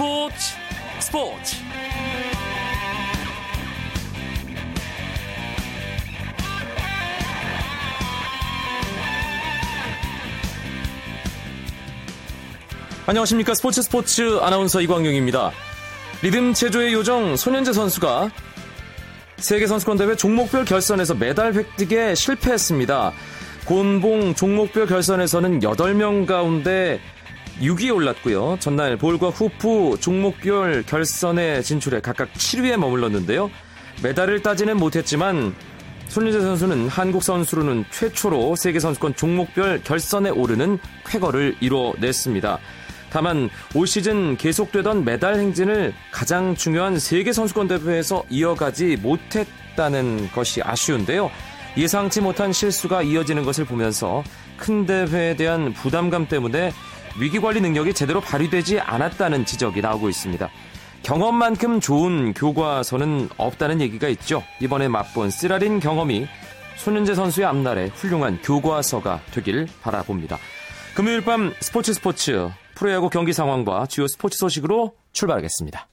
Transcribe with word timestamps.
스포츠 0.00 0.54
스포츠 0.98 1.56
안녕하십니까 13.06 13.52
스포츠 13.52 13.82
스포츠 13.82 14.38
아나운서 14.38 14.80
이광용입니다. 14.80 15.50
리듬 16.22 16.54
체조의 16.54 16.94
요정 16.94 17.36
손현재 17.36 17.74
선수가 17.74 18.30
세계 19.36 19.66
선수권 19.66 19.98
대회 19.98 20.16
종목별 20.16 20.64
결선에서 20.64 21.12
메달 21.16 21.52
획득에 21.52 22.14
실패했습니다. 22.14 23.12
곤봉 23.66 24.34
종목별 24.34 24.86
결선에서는 24.86 25.60
8명 25.60 26.24
가운데 26.24 27.00
6위에 27.60 27.94
올랐고요. 27.94 28.56
전날 28.58 28.96
볼과 28.96 29.28
후프 29.28 29.98
종목별 30.00 30.84
결선에 30.84 31.62
진출해 31.62 32.00
각각 32.00 32.32
7위에 32.32 32.76
머물렀는데요. 32.76 33.50
메달을 34.02 34.42
따지는 34.42 34.78
못했지만 34.78 35.54
손윤재 36.08 36.40
선수는 36.40 36.88
한국 36.88 37.22
선수로는 37.22 37.84
최초로 37.90 38.56
세계 38.56 38.80
선수권 38.80 39.14
종목별 39.14 39.82
결선에 39.84 40.30
오르는 40.30 40.78
쾌거를 41.06 41.56
이뤄냈습니다. 41.60 42.58
다만 43.10 43.50
올 43.74 43.86
시즌 43.86 44.36
계속되던 44.36 45.04
메달 45.04 45.36
행진을 45.36 45.92
가장 46.10 46.54
중요한 46.56 46.98
세계 46.98 47.32
선수권 47.32 47.68
대회에서 47.68 48.24
이어가지 48.30 48.96
못했다는 49.02 50.30
것이 50.32 50.62
아쉬운데요. 50.62 51.30
예상치 51.76 52.20
못한 52.20 52.52
실수가 52.52 53.02
이어지는 53.02 53.44
것을 53.44 53.64
보면서 53.64 54.24
큰 54.56 54.86
대회에 54.86 55.36
대한 55.36 55.72
부담감 55.72 56.26
때문에 56.26 56.72
위기관리 57.20 57.60
능력이 57.60 57.92
제대로 57.92 58.20
발휘되지 58.20 58.80
않았다는 58.80 59.44
지적이 59.44 59.82
나오고 59.82 60.08
있습니다. 60.08 60.48
경험만큼 61.02 61.80
좋은 61.80 62.32
교과서는 62.32 63.28
없다는 63.36 63.80
얘기가 63.82 64.08
있죠. 64.08 64.42
이번에 64.60 64.88
맛본 64.88 65.30
쓰라린 65.30 65.80
경험이 65.80 66.26
손윤재 66.76 67.14
선수의 67.14 67.46
앞날에 67.46 67.88
훌륭한 67.88 68.40
교과서가 68.40 69.20
되길 69.32 69.66
바라봅니다. 69.82 70.38
금요일 70.94 71.22
밤 71.22 71.52
스포츠 71.60 71.92
스포츠 71.92 72.50
프로야구 72.74 73.10
경기 73.10 73.34
상황과 73.34 73.86
주요 73.86 74.06
스포츠 74.08 74.38
소식으로 74.38 74.94
출발하겠습니다. 75.12 75.89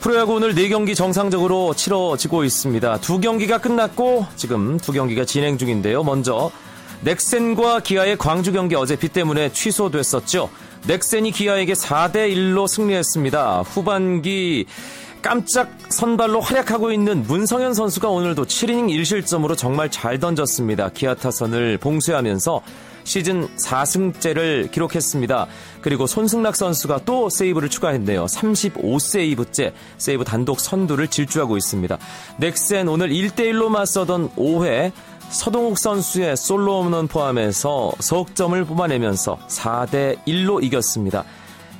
프로야구 0.00 0.34
오늘 0.34 0.54
4경기 0.54 0.94
정상적으로 0.94 1.74
치러지고 1.74 2.44
있습니다. 2.44 3.00
두 3.00 3.18
경기가 3.18 3.58
끝났고 3.58 4.26
지금 4.36 4.78
두 4.78 4.92
경기가 4.92 5.24
진행 5.24 5.58
중인데요. 5.58 6.04
먼저 6.04 6.52
넥센과 7.02 7.80
기아의 7.80 8.16
광주 8.16 8.52
경기 8.52 8.76
어제 8.76 8.94
비 8.96 9.08
때문에 9.08 9.52
취소됐었죠. 9.52 10.50
넥센이 10.86 11.32
기아에게 11.32 11.72
4대 11.72 12.32
1로 12.32 12.68
승리했습니다. 12.68 13.62
후반기 13.62 14.66
깜짝 15.20 15.68
선발로 15.88 16.40
활약하고 16.40 16.92
있는 16.92 17.24
문성현 17.24 17.74
선수가 17.74 18.08
오늘도 18.08 18.44
7이닝 18.44 18.90
1실점으로 19.00 19.56
정말 19.56 19.90
잘 19.90 20.20
던졌습니다. 20.20 20.90
기아 20.90 21.14
타선을 21.14 21.78
봉쇄하면서 21.78 22.62
시즌 23.08 23.48
4승째를 23.56 24.70
기록했습니다. 24.70 25.46
그리고 25.80 26.06
손승락 26.06 26.56
선수가 26.56 27.00
또 27.06 27.30
세이브를 27.30 27.70
추가했네요. 27.70 28.26
35세이브째 28.26 29.72
세이브 29.96 30.24
단독 30.24 30.60
선두를 30.60 31.08
질주하고 31.08 31.56
있습니다. 31.56 31.96
넥센 32.36 32.86
오늘 32.86 33.08
1대1로 33.08 33.68
맞서던 33.68 34.30
5회 34.36 34.92
서동욱 35.30 35.78
선수의 35.78 36.36
솔로 36.36 36.82
홈런 36.82 37.08
포함해서 37.08 37.92
석점을 37.98 38.62
뽑아내면서 38.66 39.38
4대 39.48 40.22
1로 40.26 40.62
이겼습니다. 40.62 41.24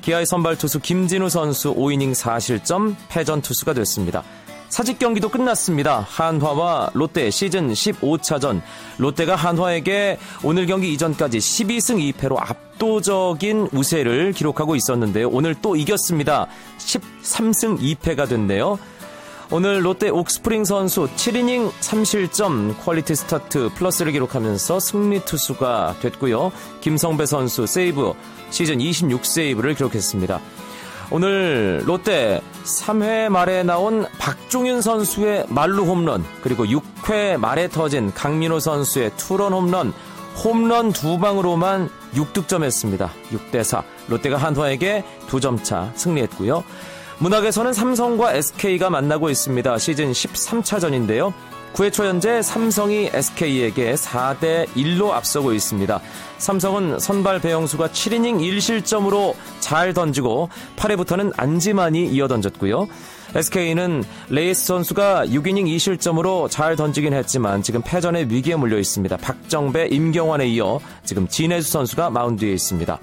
기아의 0.01 0.25
선발 0.25 0.57
투수 0.57 0.81
김진우 0.81 1.29
선수 1.29 1.75
5이닝 1.75 2.15
4실점 2.15 2.97
패전 3.09 3.43
투수가 3.43 3.75
됐습니다. 3.75 4.25
사직 4.69 4.99
경기도 4.99 5.29
끝났습니다. 5.29 6.07
한화와 6.09 6.91
롯데 6.95 7.31
시즌 7.31 7.73
15차전. 7.73 8.61
롯데가 8.99 9.35
한화에게 9.35 10.19
오늘 10.43 10.67
경기 10.67 10.93
이전까지 10.93 11.39
12승 11.39 12.15
2패로 12.15 12.37
압도적인 12.39 13.71
우세를 13.73 14.33
기록하고 14.33 14.77
있었는데요. 14.77 15.29
오늘 15.31 15.55
또 15.61 15.75
이겼습니다. 15.75 16.47
13승 16.79 17.79
2패가 17.81 18.29
됐네요. 18.29 18.79
오늘 19.51 19.83
롯데 19.83 20.11
옥스프링 20.11 20.67
선수 20.67 21.09
7이닝 21.17 21.71
3실점 21.71 22.79
퀄리티 22.85 23.15
스타트 23.15 23.71
플러스를 23.75 24.13
기록하면서 24.13 24.79
승리 24.79 25.25
투수가 25.25 25.97
됐고요. 26.03 26.53
김성배 26.83 27.25
선수 27.25 27.67
세이브 27.67 28.13
시즌 28.51 28.77
26세이브를 28.79 29.75
기록했습니다. 29.75 30.39
오늘 31.11 31.83
롯데 31.87 32.43
3회 32.65 33.31
말에 33.31 33.63
나온 33.63 34.07
박종윤 34.19 34.83
선수의 34.83 35.47
만루 35.49 35.85
홈런 35.85 36.23
그리고 36.43 36.67
6회 36.67 37.39
말에 37.39 37.69
터진 37.69 38.13
강민호 38.13 38.61
선수의 38.61 39.13
투런 39.17 39.55
홈런 39.55 39.95
홈런 40.45 40.93
두 40.93 41.19
방으로만 41.19 41.89
6득점했습니다. 42.15 43.09
6대4 43.31 43.83
롯데가 44.09 44.37
한화에게 44.37 45.03
2점 45.29 45.65
차 45.65 45.91
승리했고요. 45.95 46.63
문학에서는 47.21 47.73
삼성과 47.73 48.35
SK가 48.35 48.91
만나고 48.91 49.31
있습니다. 49.31 49.79
시즌 49.79 50.13
13차전인데요. 50.13 51.33
9회 51.73 51.93
초 51.93 52.05
현재 52.05 52.43
삼성이 52.43 53.11
SK에게 53.13 53.95
4대 53.95 54.67
1로 54.69 55.11
앞서고 55.11 55.53
있습니다. 55.53 56.01
삼성은 56.39 56.99
선발 56.99 57.41
배영수가 57.41 57.89
7이닝 57.89 58.41
1실점으로 58.41 59.35
잘 59.61 59.93
던지고 59.93 60.49
8회부터는 60.77 61.33
안지만이 61.37 62.07
이어 62.07 62.29
던졌고요. 62.29 62.89
SK는 63.35 64.05
레이예스 64.31 64.65
선수가 64.67 65.27
6이닝 65.27 65.67
2실점으로 65.67 66.51
잘 66.51 66.77
던지긴 66.77 67.13
했지만 67.13 67.63
지금 67.63 67.83
패전의 67.85 68.31
위기에 68.31 68.57
몰려 68.57 68.79
있습니다. 68.79 69.17
박정배, 69.19 69.89
임경완에 69.91 70.49
이어 70.49 70.81
지금 71.05 71.29
진해수 71.29 71.71
선수가 71.71 72.11
마운드에 72.11 72.53
있습니다. 72.53 72.99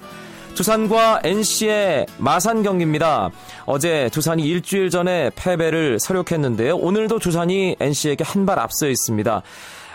두산과 0.56 1.20
NC의 1.22 2.06
마산 2.18 2.62
경기입니다. 2.62 3.30
어제 3.66 4.08
두산이 4.12 4.42
일주일 4.42 4.88
전에 4.90 5.30
패배를 5.36 6.00
서력했는데요. 6.00 6.76
오늘도 6.76 7.18
두산이 7.18 7.76
NC에게 7.78 8.24
한 8.24 8.46
발 8.46 8.58
앞서 8.60 8.86
있습니다. 8.88 9.42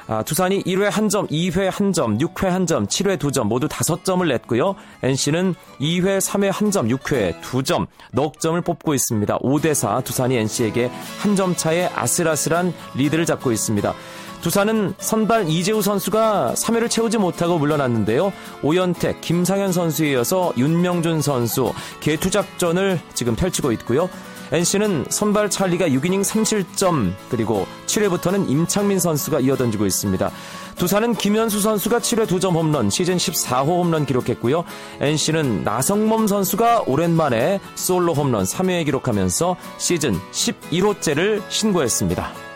아, 0.07 0.23
두산이 0.23 0.63
1회 0.63 0.89
1점, 0.89 1.29
2회 1.31 1.69
1점, 1.71 2.19
6회 2.19 2.35
1점, 2.35 2.85
7회 2.85 3.17
2점 3.17 3.45
모두 3.45 3.69
5점을 3.69 4.27
냈고요. 4.27 4.75
NC는 5.03 5.55
2회 5.79 6.19
3회 6.19 6.51
1점, 6.51 6.97
6회 6.97 7.39
2점, 7.41 7.88
넉 8.11 8.39
점을 8.41 8.59
뽑고 8.59 8.94
있습니다. 8.94 9.38
5대4 9.39 10.03
두산이 10.03 10.35
NC에게 10.35 10.91
한 11.19 11.35
점 11.38 11.55
차의 11.55 11.89
아슬아슬한 11.95 12.73
리드를 12.95 13.25
잡고 13.25 13.53
있습니다. 13.53 13.94
두산은 14.41 14.96
선발 14.97 15.50
이재우 15.50 15.81
선수가 15.81 16.53
3회를 16.56 16.90
채우지 16.90 17.18
못하고 17.18 17.57
물러났는데요. 17.59 18.34
오연택, 18.63 19.22
김상현 19.22 19.72
선수에 19.72 20.12
이어서 20.12 20.52
윤명준 20.57 21.22
선수 21.22 21.74
개투작전을 22.00 23.00
지금 23.13 23.35
펼치고 23.35 23.72
있고요. 23.74 24.09
NC는 24.51 25.06
선발 25.09 25.50
찰리가 25.50 25.88
6이닝 25.88 26.25
3실점 26.25 27.13
그리고 27.30 27.66
7회부터는 27.85 28.50
임창민 28.50 29.00
선수가 29.00 29.40
이어던지고 29.40 29.85
있습니다. 29.85 30.30
두산은 30.75 31.13
김현수 31.16 31.62
선수가 31.62 32.00
7회 32.00 32.28
2점 32.28 32.56
홈런 32.56 32.90
시즌 32.90 33.16
14호 33.16 33.68
홈런 33.68 34.06
기록했고요. 34.06 34.66
NC는 35.00 35.63
나성범 35.63 36.28
선수가 36.28 36.84
오랜만에 36.88 37.62
솔로 37.75 38.13
홈런 38.13 38.44
3회에 38.44 38.83
기록하면서 38.86 39.56
시즌 39.77 40.19
11호째를 40.31 41.42
신고했습니다. 41.48 42.50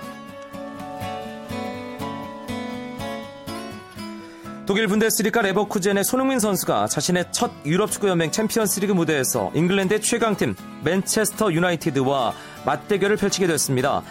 독일 4.65 4.87
분데스리가 4.87 5.43
레버쿠젠의 5.43 6.03
손흥민 6.03 6.39
선수가 6.39 6.87
자신의 6.87 7.25
첫 7.31 7.51
유럽 7.65 7.91
축구 7.91 8.09
연맹 8.09 8.31
챔피언스리그 8.31 8.93
무대에서 8.93 9.51
잉글랜드의 9.53 10.01
최강팀 10.01 10.55
맨체스터 10.83 11.53
유나이티드와 11.53 12.33
맞대결을 12.65 13.17
펼치게 13.17 13.45
됐습니다. 13.45 14.01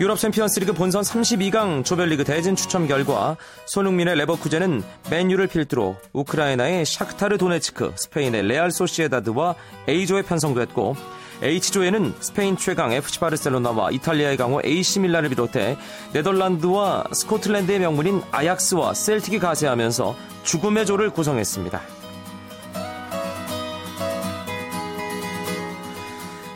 유럽 0.00 0.18
챔피언스리그 0.18 0.72
본선 0.72 1.02
32강 1.02 1.84
조별리그 1.84 2.24
대진 2.24 2.56
추첨 2.56 2.86
결과 2.86 3.36
손흥민의 3.66 4.16
레버쿠젠은 4.16 4.82
맨유를 5.10 5.48
필두로 5.48 5.96
우크라이나의 6.14 6.86
샤크타르 6.86 7.36
도네츠크, 7.36 7.92
스페인의 7.96 8.44
레알 8.48 8.70
소시에다드와 8.70 9.54
A조에 9.86 10.22
편성됐고 10.22 10.96
H조에는 11.42 12.14
스페인 12.20 12.56
최강 12.56 12.92
FC 12.92 13.18
바르셀로나와 13.18 13.90
이탈리아의 13.92 14.36
강호 14.36 14.60
AC 14.64 15.00
밀란을 15.00 15.30
비롯해 15.30 15.78
네덜란드와 16.12 17.04
스코틀랜드의 17.12 17.78
명문인 17.78 18.22
아약스와 18.30 18.94
셀틱이 18.94 19.38
가세하면서 19.38 20.16
죽음의 20.42 20.86
조를 20.86 21.10
구성했습니다. 21.10 21.80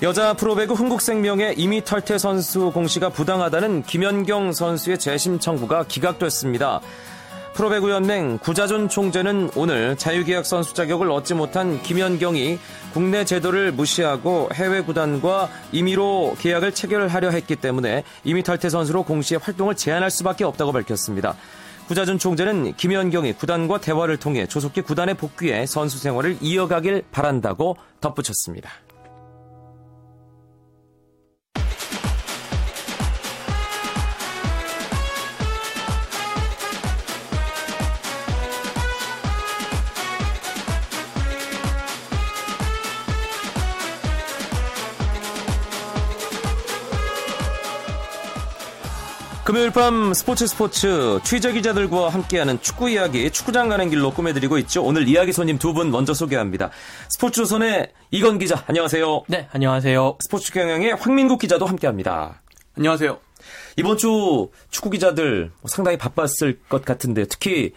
여자 0.02 0.34
프로배구 0.34 0.74
흥국생명의 0.74 1.54
이미 1.56 1.82
탈퇴 1.82 2.18
선수 2.18 2.70
공시가 2.72 3.08
부당하다는 3.08 3.84
김연경 3.84 4.52
선수의 4.52 4.98
재심 4.98 5.38
청구가 5.38 5.84
기각됐습니다. 5.84 6.82
프로배구연맹 7.54 8.38
구자준 8.38 8.88
총재는 8.88 9.50
오늘 9.54 9.96
자유계약 9.96 10.44
선수 10.44 10.74
자격을 10.74 11.10
얻지 11.10 11.34
못한 11.34 11.80
김연경이 11.82 12.58
국내 12.92 13.24
제도를 13.24 13.70
무시하고 13.70 14.48
해외 14.52 14.80
구단과 14.80 15.48
임의로 15.70 16.36
계약을 16.40 16.72
체결하려 16.72 17.30
했기 17.30 17.54
때문에 17.54 18.02
이미 18.24 18.42
탈퇴 18.42 18.68
선수로 18.68 19.04
공시의 19.04 19.38
활동을 19.40 19.76
제한할 19.76 20.10
수밖에 20.10 20.42
없다고 20.42 20.72
밝혔습니다. 20.72 21.36
구자준 21.86 22.18
총재는 22.18 22.74
김연경이 22.76 23.34
구단과 23.34 23.80
대화를 23.80 24.16
통해 24.16 24.46
조속히 24.46 24.80
구단에 24.80 25.14
복귀해 25.14 25.64
선수 25.66 25.98
생활을 25.98 26.38
이어가길 26.40 27.04
바란다고 27.12 27.76
덧붙였습니다. 28.00 28.70
금요일 49.44 49.70
밤 49.72 50.14
스포츠 50.14 50.46
스포츠 50.46 51.20
취재 51.22 51.52
기자들과 51.52 52.08
함께하는 52.08 52.60
축구 52.62 52.88
이야기 52.88 53.30
축구장 53.30 53.68
가는 53.68 53.90
길로 53.90 54.10
꾸며드리고 54.10 54.56
있죠. 54.58 54.82
오늘 54.82 55.06
이야기 55.06 55.32
손님 55.32 55.58
두 55.58 55.74
분 55.74 55.90
먼저 55.90 56.14
소개합니다. 56.14 56.70
스포츠조선의 57.10 57.92
이건 58.10 58.38
기자 58.38 58.64
안녕하세요. 58.66 59.24
네 59.28 59.48
안녕하세요. 59.52 60.16
스포츠 60.20 60.50
경영의 60.52 60.94
황민국 60.94 61.40
기자도 61.40 61.66
함께합니다. 61.66 62.40
안녕하세요. 62.78 63.18
이번 63.76 63.98
주 63.98 64.48
축구 64.70 64.88
기자들 64.88 65.50
상당히 65.66 65.98
바빴을 65.98 66.60
것 66.70 66.84
같은데 66.84 67.24
특히 67.26 67.72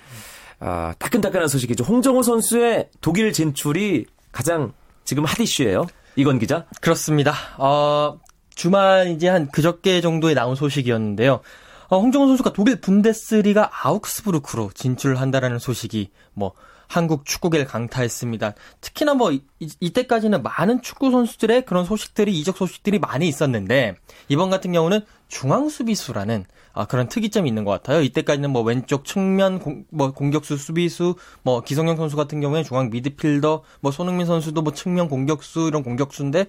아, 0.59 0.93
따끈따끈한 0.99 1.49
소식이죠. 1.49 1.83
홍정호 1.83 2.23
선수의 2.23 2.89
독일 3.01 3.33
진출이 3.33 4.05
가장 4.31 4.71
지금 5.03 5.25
핫 5.25 5.37
이슈예요. 5.39 5.85
이건 6.15 6.39
기자. 6.39 6.65
그렇습니다. 6.81 7.33
어, 7.57 8.19
주말 8.57 9.09
이제 9.09 9.27
한 9.27 9.49
그저께 9.51 10.01
정도에 10.01 10.33
나온 10.33 10.55
소식이었는데요. 10.55 11.41
어, 11.89 11.99
홍정호 11.99 12.27
선수가 12.27 12.53
독일 12.53 12.81
분데스리가 12.81 13.69
아우크스부르크로 13.71 14.71
진출한다라는 14.73 15.59
소식이 15.59 16.09
뭐 16.33 16.53
한국 16.87 17.25
축구계를 17.25 17.67
강타했습니다. 17.67 18.55
특히나 18.81 19.13
뭐 19.13 19.31
이, 19.31 19.41
이때까지는 19.59 20.41
많은 20.41 20.81
축구 20.81 21.11
선수들의 21.11 21.65
그런 21.65 21.85
소식들이 21.85 22.37
이적 22.39 22.57
소식들이 22.57 22.97
많이 22.97 23.27
있었는데 23.27 23.95
이번 24.27 24.49
같은 24.49 24.71
경우는 24.71 25.01
중앙 25.27 25.69
수비수라는 25.69 26.45
아, 26.73 26.85
그런 26.85 27.09
특이점이 27.09 27.47
있는 27.47 27.63
것 27.63 27.71
같아요. 27.71 28.01
이때까지는 28.01 28.49
뭐 28.49 28.63
왼쪽 28.63 29.05
측면 29.05 29.59
공, 29.59 29.85
뭐 29.91 30.13
공격수 30.13 30.57
수비수 30.57 31.15
뭐 31.43 31.61
기성용 31.61 31.95
선수 31.95 32.15
같은 32.15 32.41
경우에 32.41 32.63
중앙 32.63 32.89
미드필더 32.89 33.63
뭐 33.81 33.91
손흥민 33.91 34.25
선수도 34.25 34.63
뭐 34.63 34.73
측면 34.73 35.09
공격수 35.09 35.67
이런 35.67 35.83
공격수인데 35.83 36.47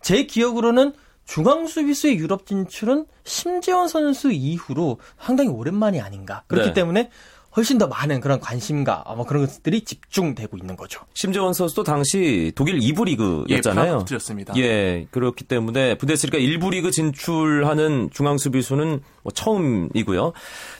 제 0.00 0.24
기억으로는 0.24 0.94
중앙 1.24 1.66
수비수의 1.66 2.18
유럽 2.18 2.46
진출은 2.46 3.06
심재원 3.24 3.88
선수 3.88 4.32
이후로 4.32 4.98
상당히 5.18 5.50
오랜만이 5.50 6.00
아닌가. 6.00 6.42
그렇기 6.46 6.68
네. 6.68 6.74
때문에 6.74 7.10
훨씬 7.54 7.76
더 7.76 7.86
많은 7.86 8.20
그런 8.20 8.40
관심과 8.40 9.04
뭐 9.14 9.26
그런 9.26 9.46
것들이 9.46 9.82
집중되고 9.82 10.56
있는 10.56 10.74
거죠. 10.74 11.02
심재원 11.12 11.52
선수도 11.52 11.84
당시 11.84 12.50
독일 12.54 12.78
2부 12.78 13.04
리그였잖아요. 13.04 14.06
예, 14.10 14.18
습니다 14.18 14.54
예, 14.56 15.06
그렇기 15.10 15.44
때문에 15.44 15.98
부데스리가 15.98 16.38
1부 16.38 16.70
리그 16.70 16.90
진출하는 16.90 18.08
중앙 18.10 18.38
수비수는 18.38 19.02
뭐 19.22 19.32
처음이고요. 19.32 20.32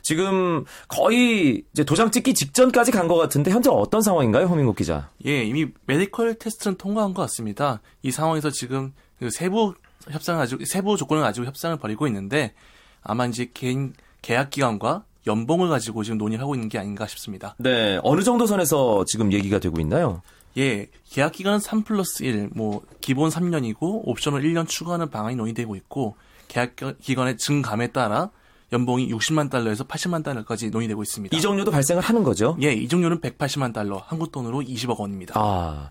지금 0.02 0.64
거의 0.88 1.62
이제 1.74 1.84
도장 1.84 2.10
찍기 2.10 2.32
직전까지 2.32 2.90
간 2.90 3.06
것 3.06 3.16
같은데 3.16 3.50
현재 3.50 3.68
어떤 3.68 4.00
상황인가요, 4.00 4.46
허민국 4.46 4.76
기자? 4.76 5.10
예, 5.26 5.44
이미 5.44 5.66
메디컬 5.86 6.36
테스트는 6.36 6.78
통과한 6.78 7.12
것 7.12 7.20
같습니다. 7.22 7.82
이 8.02 8.10
상황에서 8.10 8.48
지금 8.48 8.94
그 9.18 9.28
세부 9.30 9.74
협상을 10.10 10.38
가지고 10.38 10.64
세부 10.64 10.96
조건을 10.96 11.22
가지고 11.22 11.46
협상을 11.46 11.76
벌이고 11.78 12.06
있는데 12.06 12.54
아마 13.02 13.26
이제 13.26 13.50
개인 13.52 13.94
계약 14.20 14.50
기간과 14.50 15.04
연봉을 15.26 15.68
가지고 15.68 16.02
지금 16.02 16.18
논의를 16.18 16.42
하고 16.42 16.54
있는 16.54 16.68
게 16.68 16.78
아닌가 16.78 17.06
싶습니다. 17.06 17.54
네, 17.58 18.00
어느 18.02 18.22
정도 18.22 18.46
선에서 18.46 19.04
지금 19.06 19.32
얘기가 19.32 19.58
되고 19.58 19.80
있나요? 19.80 20.22
예, 20.58 20.88
계약 21.08 21.32
기간은 21.32 21.60
3 21.60 21.82
플러스 21.82 22.22
1, 22.22 22.50
뭐 22.54 22.82
기본 23.00 23.30
3년이고 23.30 24.02
옵션을 24.04 24.42
1년 24.42 24.68
추가하는 24.68 25.10
방안이 25.10 25.36
논의되고 25.36 25.76
있고 25.76 26.16
계약 26.48 26.76
기간의 27.00 27.38
증감에 27.38 27.88
따라 27.88 28.30
연봉이 28.72 29.08
60만 29.08 29.50
달러에서 29.50 29.84
80만 29.84 30.24
달러까지 30.24 30.70
논의되고 30.70 31.02
있습니다. 31.02 31.36
이적료도 31.36 31.70
발생을 31.70 32.02
하는 32.02 32.22
거죠? 32.22 32.56
예, 32.62 32.72
이적료는 32.72 33.20
180만 33.20 33.72
달러, 33.72 34.02
한국 34.06 34.32
돈으로 34.32 34.60
20억 34.60 34.98
원입니다. 34.98 35.34
아, 35.36 35.90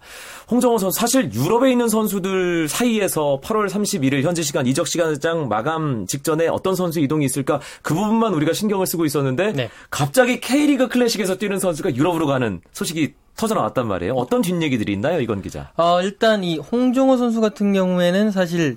홍정호 0.50 0.78
선수 0.78 1.00
사실 1.00 1.32
유럽에 1.34 1.72
있는 1.72 1.88
선수들 1.88 2.68
사이에서 2.68 3.40
8월 3.44 3.70
31일 3.70 4.24
현지 4.24 4.44
시간 4.44 4.66
이적 4.66 4.88
시간장 4.88 5.48
마감 5.48 6.08
직전에 6.08 6.48
어떤 6.48 6.76
선수 6.76 7.00
이동이 7.00 7.26
있을까 7.26 7.60
그 7.82 7.94
부분만 7.94 8.34
우리가 8.34 8.54
신경을 8.54 8.88
쓰고 8.88 9.06
있었는데 9.06 9.54
네. 9.54 9.70
갑자기 9.90 10.40
K리그 10.40 10.88
클래식에서 10.88 11.38
뛰는 11.38 11.60
선수가 11.60 11.96
유럽으로 11.96 12.26
가는 12.26 12.62
소식이 12.74 13.14
터져 13.36 13.56
나왔단 13.56 13.88
말이에요. 13.88 14.14
어떤 14.14 14.42
뒷얘기들이 14.42 14.94
있나요, 14.94 15.22
이건 15.22 15.42
기자? 15.42 15.72
어, 15.78 16.02
일단 16.02 16.44
이 16.44 16.58
홍정호 16.58 17.18
선수 17.18 17.42
같은 17.42 17.74
경우에는 17.74 18.32
사실 18.32 18.76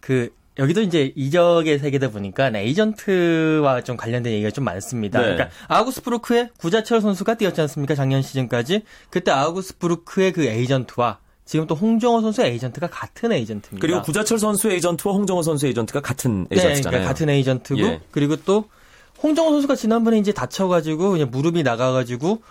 그 0.00 0.30
여기도 0.58 0.82
이제 0.82 1.12
이적의 1.16 1.78
세계다 1.78 2.10
보니까 2.10 2.50
에이전트와 2.54 3.82
좀 3.82 3.96
관련된 3.96 4.32
얘기가 4.32 4.50
좀 4.50 4.64
많습니다. 4.64 5.18
네. 5.20 5.24
그러니까 5.34 5.50
아우구스부르크의 5.68 6.50
구자철 6.58 7.00
선수가 7.00 7.34
뛰었지 7.36 7.60
않습니까? 7.62 7.94
작년 7.94 8.20
시즌까지. 8.20 8.82
그때 9.10 9.30
아우구스부르크의 9.30 10.32
그 10.32 10.44
에이전트와 10.44 11.18
지금 11.44 11.66
또 11.66 11.74
홍정호 11.74 12.20
선수의 12.20 12.50
에이전트가 12.52 12.88
같은 12.88 13.32
에이전트입니다. 13.32 13.80
그리고 13.80 14.02
구자철 14.02 14.38
선수의 14.38 14.74
에이전트와 14.74 15.14
홍정호 15.14 15.42
선수의 15.42 15.70
에이전트가 15.70 16.00
같은 16.00 16.46
네, 16.50 16.56
에이전트잖아요. 16.56 16.82
네, 16.82 16.90
그러니까 16.90 17.08
같은 17.08 17.28
에이전트고 17.28 17.80
예. 17.80 18.00
그리고 18.10 18.36
또 18.36 18.64
홍정호 19.22 19.50
선수가 19.52 19.74
지난번에 19.76 20.18
이제 20.18 20.32
다쳐가지고 20.32 21.10
그냥 21.10 21.28
무릎이 21.30 21.62
나가가지고 21.62 22.42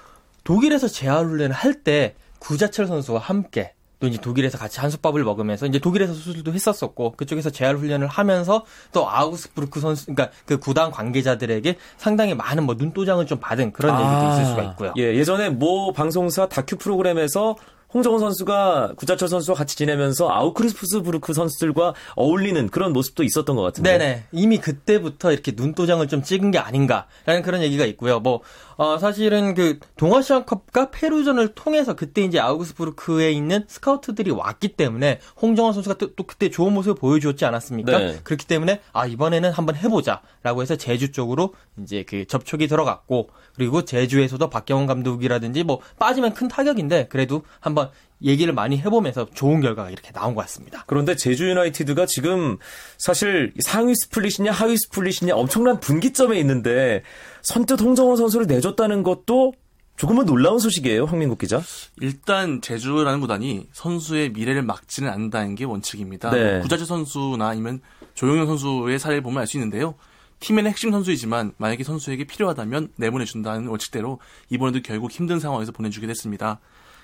독일에서 0.43 0.87
재활 0.87 1.25
훈련을 1.25 1.53
할 1.55 1.83
때 1.83 2.15
구자철 2.39 2.87
선수와 2.87 3.19
함께 3.19 3.73
또 3.99 4.07
이제 4.07 4.17
독일에서 4.19 4.57
같이 4.57 4.79
한솥밥을 4.79 5.23
먹으면서 5.23 5.65
이제 5.65 5.79
독일에서 5.79 6.13
수술도 6.13 6.53
했었었고 6.53 7.13
그쪽에서 7.17 7.49
재활 7.49 7.77
훈련을 7.77 8.07
하면서 8.07 8.65
또 8.93 9.09
아우스부르크 9.09 9.79
선수 9.79 10.05
그러니까 10.05 10.29
그 10.45 10.57
구단 10.57 10.89
관계자들에게 10.91 11.77
상당히 11.97 12.33
많은 12.33 12.63
뭐 12.63 12.75
눈도장을 12.75 13.25
좀 13.25 13.39
받은 13.39 13.73
그런 13.73 13.95
아, 13.95 13.99
얘기도 13.99 14.33
있을 14.33 14.45
수가 14.51 14.63
있고요. 14.71 14.93
예, 14.97 15.15
예전에 15.15 15.49
모 15.49 15.91
방송사 15.91 16.47
다큐 16.47 16.77
프로그램에서 16.77 17.55
홍정호 17.93 18.19
선수가 18.19 18.93
구자철 18.97 19.27
선수와 19.27 19.57
같이 19.57 19.75
지내면서 19.75 20.29
아우크리스푸스부르크 20.29 21.33
선수들과 21.33 21.95
어울리는 22.15 22.69
그런 22.69 22.93
모습도 22.93 23.23
있었던 23.23 23.55
것 23.55 23.63
같은데. 23.63 23.97
네네. 23.97 24.23
이미 24.31 24.59
그때부터 24.59 25.31
이렇게 25.31 25.53
눈도장을 25.55 26.07
좀 26.07 26.21
찍은 26.21 26.51
게 26.51 26.59
아닌가라는 26.59 27.41
그런 27.43 27.63
얘기가 27.63 27.85
있고요. 27.85 28.19
뭐 28.19 28.41
어, 28.79 28.97
사실은 28.97 29.55
그 29.55 29.77
동아시안컵과 29.97 30.91
페루전을 30.91 31.49
통해서 31.49 31.97
그때 31.97 32.21
이제 32.23 32.39
아우구스부르크에 32.39 33.29
있는 33.29 33.65
스카우트들이 33.67 34.31
왔기 34.31 34.69
때문에 34.69 35.19
홍정호 35.41 35.73
선수가 35.73 35.97
또, 35.97 36.15
또 36.15 36.23
그때 36.23 36.49
좋은 36.49 36.73
모습을 36.73 36.95
보여주었지 36.95 37.43
않았습니까? 37.43 37.99
네. 37.99 38.19
그렇기 38.23 38.47
때문에 38.47 38.79
아 38.93 39.05
이번에는 39.05 39.51
한번 39.51 39.75
해보자라고 39.75 40.61
해서 40.61 40.77
제주 40.77 41.11
쪽으로 41.11 41.53
이제 41.83 42.05
그 42.07 42.25
접촉이 42.25 42.69
들어갔고 42.69 43.31
그리고 43.53 43.83
제주에서도 43.83 44.49
박경원 44.49 44.87
감독이라든지 44.87 45.63
뭐 45.65 45.81
빠지면 45.99 46.33
큰 46.33 46.47
타격인데 46.47 47.09
그래도 47.09 47.43
한번 47.59 47.89
얘기를 48.23 48.53
많이 48.53 48.77
해보면서 48.77 49.27
좋은 49.33 49.61
결과가 49.61 49.89
이렇게 49.89 50.11
나온 50.11 50.35
것 50.35 50.41
같습니다. 50.41 50.83
그런데 50.87 51.15
제주 51.15 51.49
유나이티드가 51.49 52.05
지금 52.05 52.57
사실 52.97 53.53
상위 53.59 53.95
스플릿이냐 53.95 54.51
하위 54.51 54.77
스플릿이냐 54.77 55.35
엄청난 55.35 55.79
분기점에 55.79 56.37
있는데 56.39 57.03
선뜻 57.43 57.81
홍정호 57.81 58.15
선수를 58.17 58.47
내줬다는 58.47 59.03
것도 59.03 59.53
조금은 59.95 60.25
놀라운 60.25 60.59
소식이에요, 60.59 61.03
황민국 61.03 61.39
기자. 61.39 61.61
일단 61.99 62.61
제주라는 62.61 63.19
구단이 63.19 63.67
선수의 63.73 64.31
미래를 64.31 64.61
막지는 64.61 65.09
않는다는 65.09 65.55
게 65.55 65.65
원칙입니다. 65.65 66.31
네. 66.31 66.53
뭐 66.53 66.61
구자재 66.61 66.85
선수나 66.85 67.49
아니면 67.49 67.81
조용현 68.13 68.47
선수의 68.47 68.97
사례를 68.97 69.21
보면 69.21 69.41
알 69.41 69.47
수 69.47 69.57
있는데요. 69.57 69.95
팀의 70.39 70.63
핵심 70.65 70.91
선수이지만 70.91 71.51
만약에 71.57 71.83
선수에게 71.83 72.23
필요하다면 72.23 72.93
내보내준다는 72.95 73.67
원칙대로 73.67 74.19
이번에도 74.49 74.79
결국 74.81 75.11
힘든 75.11 75.37
상황에서 75.39 75.73
보내주게 75.73 76.07
됐습니다. 76.07 76.61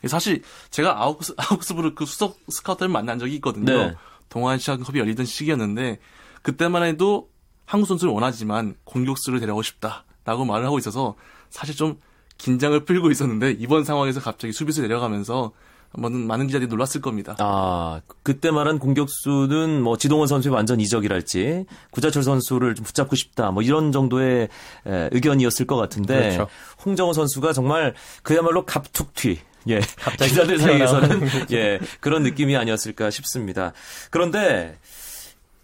사실 0.07 0.41
제가 0.69 1.01
아우크스, 1.01 1.33
아우크스부르크 1.37 2.05
수석 2.05 2.37
스카우터를 2.49 2.91
만난 2.91 3.19
적이 3.19 3.35
있거든요. 3.35 3.65
네. 3.65 3.95
동아시아컵이 4.29 4.99
열리던 4.99 5.25
시기였는데 5.25 5.99
그때만 6.41 6.83
해도 6.83 7.29
한국 7.65 7.87
선수를 7.87 8.13
원하지만 8.13 8.75
공격수를 8.83 9.39
데려오고 9.39 9.63
싶다라고 9.63 10.45
말을 10.45 10.65
하고 10.65 10.77
있어서 10.77 11.15
사실 11.49 11.75
좀 11.75 11.99
긴장을 12.37 12.77
풀고 12.85 13.11
있었는데 13.11 13.51
이번 13.51 13.83
상황에서 13.83 14.19
갑자기 14.19 14.53
수비수 14.53 14.81
내려가면서 14.81 15.51
많은, 15.97 16.27
많은 16.27 16.47
기자들이 16.47 16.67
놀랐을 16.69 17.01
겁니다. 17.01 17.35
아, 17.39 18.01
그때 18.23 18.51
말한 18.51 18.79
공격수는 18.79 19.81
뭐 19.81 19.97
지동원 19.97 20.27
선수의 20.27 20.53
완전 20.53 20.79
이적이랄지 20.79 21.65
구자철 21.91 22.23
선수를 22.23 22.75
좀 22.75 22.83
붙잡고 22.85 23.15
싶다 23.15 23.51
뭐 23.51 23.63
이런 23.63 23.91
정도의 23.91 24.49
에, 24.85 25.09
의견이었을 25.11 25.65
것 25.65 25.77
같은데 25.77 26.35
그렇죠. 26.35 26.47
홍정호 26.85 27.13
선수가 27.13 27.53
정말 27.53 27.93
그야말로 28.23 28.65
갑툭튀 28.65 29.39
예, 29.67 29.79
기자들 30.17 30.59
사이에서는 30.59 31.27
예 31.51 31.79
그런 31.99 32.23
느낌이 32.23 32.55
아니었을까 32.55 33.09
싶습니다. 33.09 33.73
그런데 34.11 34.77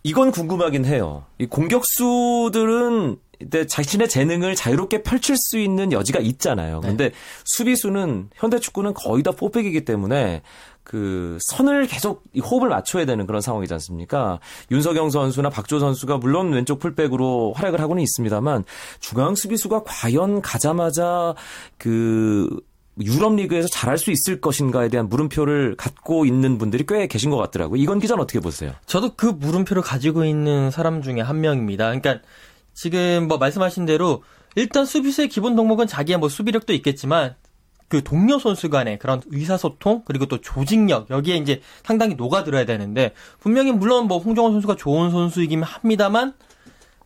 이건 0.04 0.32
궁금하긴 0.32 0.86
해요. 0.86 1.26
이 1.38 1.46
공격수들은 1.46 3.18
근데 3.42 3.66
자신의 3.66 4.08
재능을 4.08 4.56
자유롭게 4.56 5.02
펼칠 5.02 5.36
수 5.36 5.58
있는 5.58 5.92
여지가 5.92 6.20
있잖아요. 6.20 6.80
네. 6.82 6.90
근데 6.90 7.10
네. 7.10 7.16
수비수는 7.44 8.30
현대 8.36 8.60
축구는 8.60 8.94
거의 8.94 9.24
다 9.24 9.32
포백이기 9.32 9.84
때문에 9.84 10.44
그 10.84 11.38
선을 11.42 11.88
계속 11.88 12.24
호흡을 12.40 12.70
맞춰야 12.70 13.06
되는 13.06 13.26
그런 13.26 13.42
상황이지 13.42 13.74
않습니까? 13.74 14.40
윤석영 14.72 15.10
선수나 15.10 15.50
박조 15.50 15.80
선수가 15.80 16.18
물론 16.18 16.52
왼쪽 16.52 16.80
풀백으로 16.80 17.54
활약을 17.54 17.80
하고는 17.80 18.04
있습니다만 18.04 18.64
중앙 19.00 19.36
수비수가 19.36 19.84
과연 19.86 20.42
가자마자 20.42 21.34
그 21.78 22.50
유럽 23.00 23.36
리그에서 23.36 23.68
잘할 23.68 23.98
수 23.98 24.12
있을 24.12 24.42
것인가에 24.42 24.90
대한 24.90 25.08
물음표를 25.08 25.76
갖고 25.78 26.26
있는 26.26 26.58
분들이 26.58 26.86
꽤 26.86 27.08
계신 27.08 27.30
것 27.30 27.38
같더라고요. 27.38 27.82
이건 27.82 28.00
기자는 28.00 28.22
어떻게 28.22 28.40
보세요? 28.40 28.74
저도 28.86 29.16
그 29.16 29.28
물음표를 29.28 29.82
가지고 29.82 30.26
있는 30.26 30.72
사람 30.72 31.02
중에 31.02 31.22
한 31.22 31.42
명입니다. 31.42 31.86
그러니까 31.86 32.20
지금 32.74 33.28
뭐 33.28 33.38
말씀하신 33.38 33.86
대로 33.86 34.24
일단 34.56 34.86
수비수의 34.86 35.30
기본 35.30 35.56
덕목은 35.56 35.88
자기의 35.88 36.20
뭐 36.20 36.28
수비력도 36.28 36.74
있겠지만 36.74 37.36
그 37.88 38.04
동료 38.04 38.40
선수 38.40 38.70
간의 38.70 39.00
그런 39.00 39.22
의사소통 39.28 40.04
그리고 40.06 40.26
또 40.26 40.40
조직력 40.40 41.10
여기에 41.10 41.38
이제 41.38 41.62
상당히 41.84 42.16
녹아들어야 42.16 42.66
되는데 42.66 43.14
분명히 43.40 43.72
물론 43.72 44.08
뭐 44.08 44.18
홍정원 44.18 44.54
선수가 44.54 44.76
좋은 44.78 45.12
선수이긴 45.12 45.62
합니다만 45.64 46.34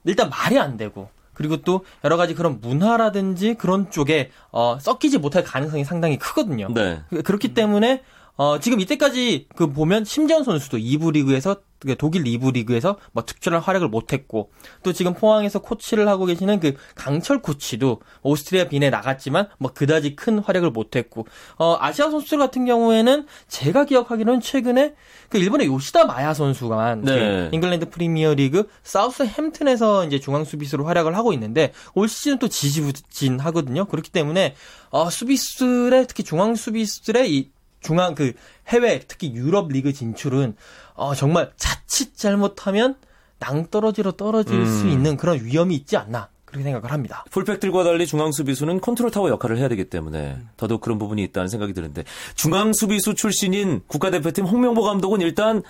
일단 0.04 0.30
말이 0.30 0.60
안 0.60 0.78
되고 0.78 1.10
그리고 1.36 1.58
또 1.58 1.86
여러 2.04 2.18
가지 2.18 2.34
그런 2.34 2.60
문화라든지 2.60 3.54
그런 3.54 3.92
쪽에 3.92 4.32
어 4.52 4.78
섞이지 4.82 5.20
못할 5.20 5.44
가능성이 5.44 5.84
상당히 5.84 6.18
크거든요. 6.18 6.70
네. 6.74 7.02
그렇기 7.24 7.54
때문에 7.54 8.02
어, 8.38 8.60
지금 8.60 8.80
이때까지 8.82 9.48
그 9.56 9.72
보면 9.72 10.04
심재원 10.04 10.44
선수도 10.44 10.78
2부 10.78 11.14
리그에서 11.14 11.56
그 11.56 11.62
독일 11.94 12.24
2부 12.24 12.54
리그에서 12.54 12.98
뭐 13.12 13.24
특출한 13.24 13.62
활약을 13.62 13.90
못했고 13.90 14.50
또 14.82 14.92
지금 14.92 15.14
포항에서 15.14 15.60
코치를 15.60 16.08
하고 16.08 16.26
계시는 16.26 16.60
그 16.60 16.74
강철 16.96 17.44
코치도 17.44 18.02
오스트리아 18.24 18.68
빈에 18.68 18.90
나갔지만 18.90 19.50
뭐 19.60 19.72
그다지 19.72 20.16
큰 20.16 20.40
활약을 20.40 20.72
못했고 20.72 21.28
어 21.60 21.78
아시아 21.80 22.10
선수들 22.10 22.40
같은 22.40 22.66
경우에는 22.66 23.28
제가 23.48 23.86
기억하기로는 23.86 24.42
최근에 24.42 24.96
그 25.30 25.38
일본의 25.38 25.68
요시다 25.68 26.06
마야 26.06 26.34
선수가 26.34 26.96
네. 26.96 27.50
그 27.50 27.50
잉글랜드 27.54 27.90
프리미어리그 27.90 28.68
사우스 28.84 29.24
햄튼에서 29.24 30.06
이제 30.06 30.20
중앙 30.20 30.44
수비수로 30.44 30.86
활약을 30.86 31.16
하고 31.16 31.34
있는데 31.34 31.74
올 31.94 32.08
시즌 32.08 32.40
또 32.40 32.48
지지부진하거든요. 32.48 33.86
그렇기 33.86 34.12
때문에 34.12 34.56
어 34.90 35.10
수비수들의 35.10 36.08
특히 36.08 36.24
중앙 36.24 36.56
수비수들의 36.56 37.36
이 37.36 37.52
중앙 37.86 38.16
그 38.16 38.34
해외 38.68 39.00
특히 39.08 39.34
유럽 39.34 39.70
리그 39.70 39.94
진출은 39.94 40.56
어 40.96 41.14
정말 41.14 41.52
자칫 41.56 42.18
잘못하면 42.18 42.96
낭떠러지로 43.40 44.14
떨어질 44.14 44.60
음. 44.60 44.66
수 44.66 44.88
있는 44.88 45.18
그런 45.18 45.44
위험이 45.44 45.76
있지 45.76 45.96
않나 45.96 46.30
그렇게 46.46 46.64
생각을 46.64 46.92
합니다. 46.92 47.26
풀백들과 47.30 47.84
달리 47.84 48.08
중앙 48.08 48.32
수비수는 48.32 48.82
컨트롤 48.82 49.12
타워 49.12 49.30
역할을 49.30 49.58
해야 49.58 49.68
되기 49.68 49.86
때문에 49.86 50.40
더더욱 50.58 50.82
그런 50.82 50.98
부분이 50.98 51.24
있다는 51.24 51.48
생각이 51.48 51.74
드는데 51.74 52.04
중앙 52.34 52.74
수비수 52.74 53.14
출신인 53.14 53.82
국가대표팀 53.88 54.46
홍명보 54.46 54.82
감독은 54.82 55.22
일단 55.22 55.62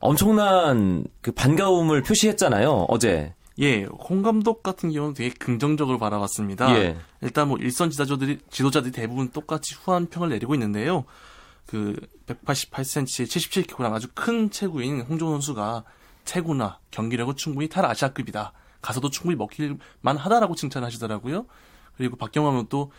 엄청난 0.00 1.04
그 1.20 1.32
반가움을 1.32 2.02
표시했잖아요 2.02 2.86
어제. 2.88 3.32
예, 3.60 3.84
홍 3.84 4.22
감독 4.22 4.62
같은 4.62 4.90
경우는 4.90 5.14
되게 5.14 5.30
긍정적으로 5.30 5.98
바라봤습니다. 5.98 6.74
예. 6.76 6.96
일단 7.20 7.48
뭐 7.48 7.58
일선 7.58 7.90
지도자들이 7.90 8.38
지도자들이 8.50 8.92
대부분 8.92 9.28
똑같이 9.28 9.74
후한 9.74 10.06
평을 10.06 10.30
내리고 10.30 10.54
있는데요. 10.54 11.04
그 11.72 11.96
188cm, 12.26 13.66
77kg 13.66 13.94
아주 13.94 14.08
큰 14.14 14.50
체구인 14.50 15.00
홍정호 15.00 15.32
선수가 15.32 15.84
체구나 16.26 16.80
경기력은 16.90 17.36
충분히 17.36 17.66
탈 17.66 17.86
아시아급이다. 17.86 18.52
가서도 18.82 19.08
충분히 19.08 19.36
먹힐만 19.36 20.18
하다라고 20.18 20.54
칭찬하시더라고요. 20.54 21.46
그리고 21.96 22.16
박경화는 22.16 22.66
또 22.68 22.92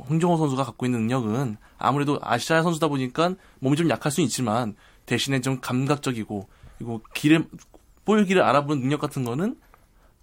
홍정호 0.00 0.36
선수가 0.36 0.64
갖고 0.64 0.84
있는 0.84 1.02
능력은 1.02 1.58
아무래도 1.78 2.18
아시아 2.20 2.64
선수다 2.64 2.88
보니까 2.88 3.36
몸이 3.60 3.76
좀 3.76 3.88
약할 3.88 4.10
수는 4.10 4.26
있지만 4.26 4.74
대신에 5.06 5.40
좀 5.40 5.60
감각적이고 5.60 6.48
그리고 6.78 7.02
길을 7.14 7.46
볼 8.04 8.24
길을 8.24 8.42
알아보는 8.42 8.82
능력 8.82 9.00
같은 9.00 9.24
거는 9.24 9.56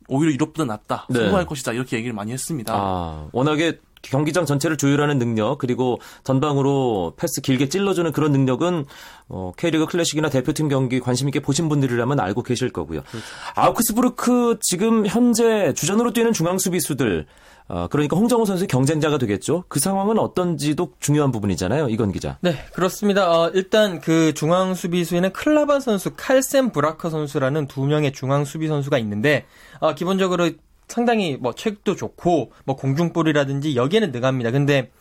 오히려 0.10 0.34
유럽보다 0.34 0.66
낫다. 0.66 1.08
네. 1.10 1.20
성공할 1.20 1.46
것이다. 1.46 1.72
이렇게 1.72 1.96
얘기를 1.96 2.14
많이 2.14 2.34
했습니다. 2.34 2.74
아, 2.76 3.30
워낙에 3.32 3.80
경기장 4.02 4.46
전체를 4.46 4.78
조율하는 4.78 5.18
능력 5.18 5.58
그리고 5.58 6.00
전방으로 6.24 7.14
패스 7.18 7.42
길게 7.42 7.70
찔러주는 7.70 8.12
그런 8.12 8.32
능력은 8.32 8.86
어, 9.28 9.52
K리그 9.58 9.86
클래식이나 9.86 10.30
대표팀 10.30 10.70
경기 10.70 11.00
관심 11.00 11.28
있게 11.28 11.40
보신 11.40 11.70
분들이라면 11.70 12.20
알고 12.20 12.44
계실 12.44 12.72
거고요. 12.72 13.02
그렇죠. 13.02 13.26
아우크스부르크 13.56 14.58
지금 14.62 15.06
현재 15.06 15.74
주전으로 15.74 16.12
뛰는 16.14 16.34
중앙 16.34 16.58
수비수들 16.58 17.26
어, 17.70 17.88
그러니까 17.88 18.18
홍정호 18.18 18.46
선수의 18.46 18.68
경쟁자가 18.68 19.20
되겠죠. 19.20 19.64
그 19.68 19.80
상황은 19.80 20.18
어떤지도 20.18 20.94
중요한 21.00 21.32
부분이잖아요. 21.32 21.90
이건 21.90 22.12
기자. 22.12 22.40
네, 22.42 22.56
그렇습니다. 22.74 23.30
어, 23.32 23.52
일단 23.54 24.02
그 24.02 24.34
중앙 24.34 24.74
수비수에는 24.74 25.32
클라바 25.34 25.80
선수, 25.80 26.12
칼센 26.18 26.72
브라커 26.72 27.12
선수라는 27.12 27.68
두 27.68 27.86
명의 27.86 28.12
중앙 28.12 28.44
수비 28.44 28.68
선수가 28.68 28.98
있는데 28.98 29.46
어, 29.80 29.94
기본적으로 29.94 30.50
상당히 30.90 31.38
뭐 31.38 31.54
책도 31.54 31.96
좋고 31.96 32.52
뭐 32.66 32.76
공중볼이라든지 32.76 33.76
여기에는 33.76 34.12
능합니다. 34.12 34.52
근데 34.52 34.92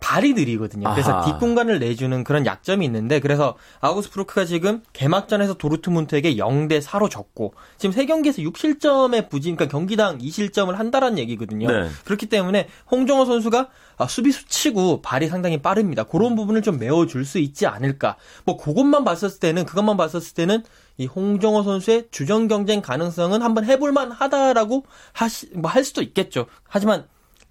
발이 0.00 0.34
느리거든요. 0.34 0.88
그래서 0.92 1.12
아하. 1.12 1.24
뒷공간을 1.24 1.80
내주는 1.80 2.22
그런 2.24 2.46
약점이 2.46 2.84
있는데 2.86 3.18
그래서 3.20 3.56
아우스프루크가 3.80 4.44
지금 4.44 4.82
개막전에서 4.92 5.54
도르트문트에게 5.54 6.36
0대 6.36 6.80
4로 6.80 7.10
졌고 7.10 7.54
지금 7.78 7.92
세 7.92 8.06
경기에서 8.06 8.40
6실점의 8.42 9.28
부진 9.28 9.56
그러니까 9.56 9.76
경기당 9.76 10.18
2실점을 10.18 10.72
한다라는 10.72 11.18
얘기거든요. 11.18 11.66
네. 11.70 11.88
그렇기 12.04 12.26
때문에 12.26 12.68
홍정호 12.90 13.24
선수가 13.24 13.68
아, 13.96 14.06
수비수 14.06 14.46
치고 14.46 15.02
발이 15.02 15.26
상당히 15.26 15.60
빠릅니다. 15.60 16.04
그런 16.04 16.36
부분을 16.36 16.62
좀 16.62 16.78
메워 16.78 17.06
줄 17.06 17.24
수 17.24 17.38
있지 17.38 17.66
않을까. 17.66 18.16
뭐 18.44 18.56
그것만 18.56 19.04
봤었을 19.04 19.40
때는 19.40 19.66
그것만 19.66 19.96
봤었을 19.98 20.34
때는 20.34 20.62
이 20.96 21.06
홍정호 21.06 21.62
선수의 21.64 22.06
주전 22.10 22.48
경쟁 22.48 22.80
가능성은 22.80 23.42
한번 23.42 23.64
해볼 23.64 23.92
만 23.92 24.10
하다라고 24.12 24.84
하시 25.12 25.50
뭐 25.54 25.68
할 25.70 25.84
수도 25.84 26.00
있겠죠. 26.02 26.46
하지만 26.66 27.04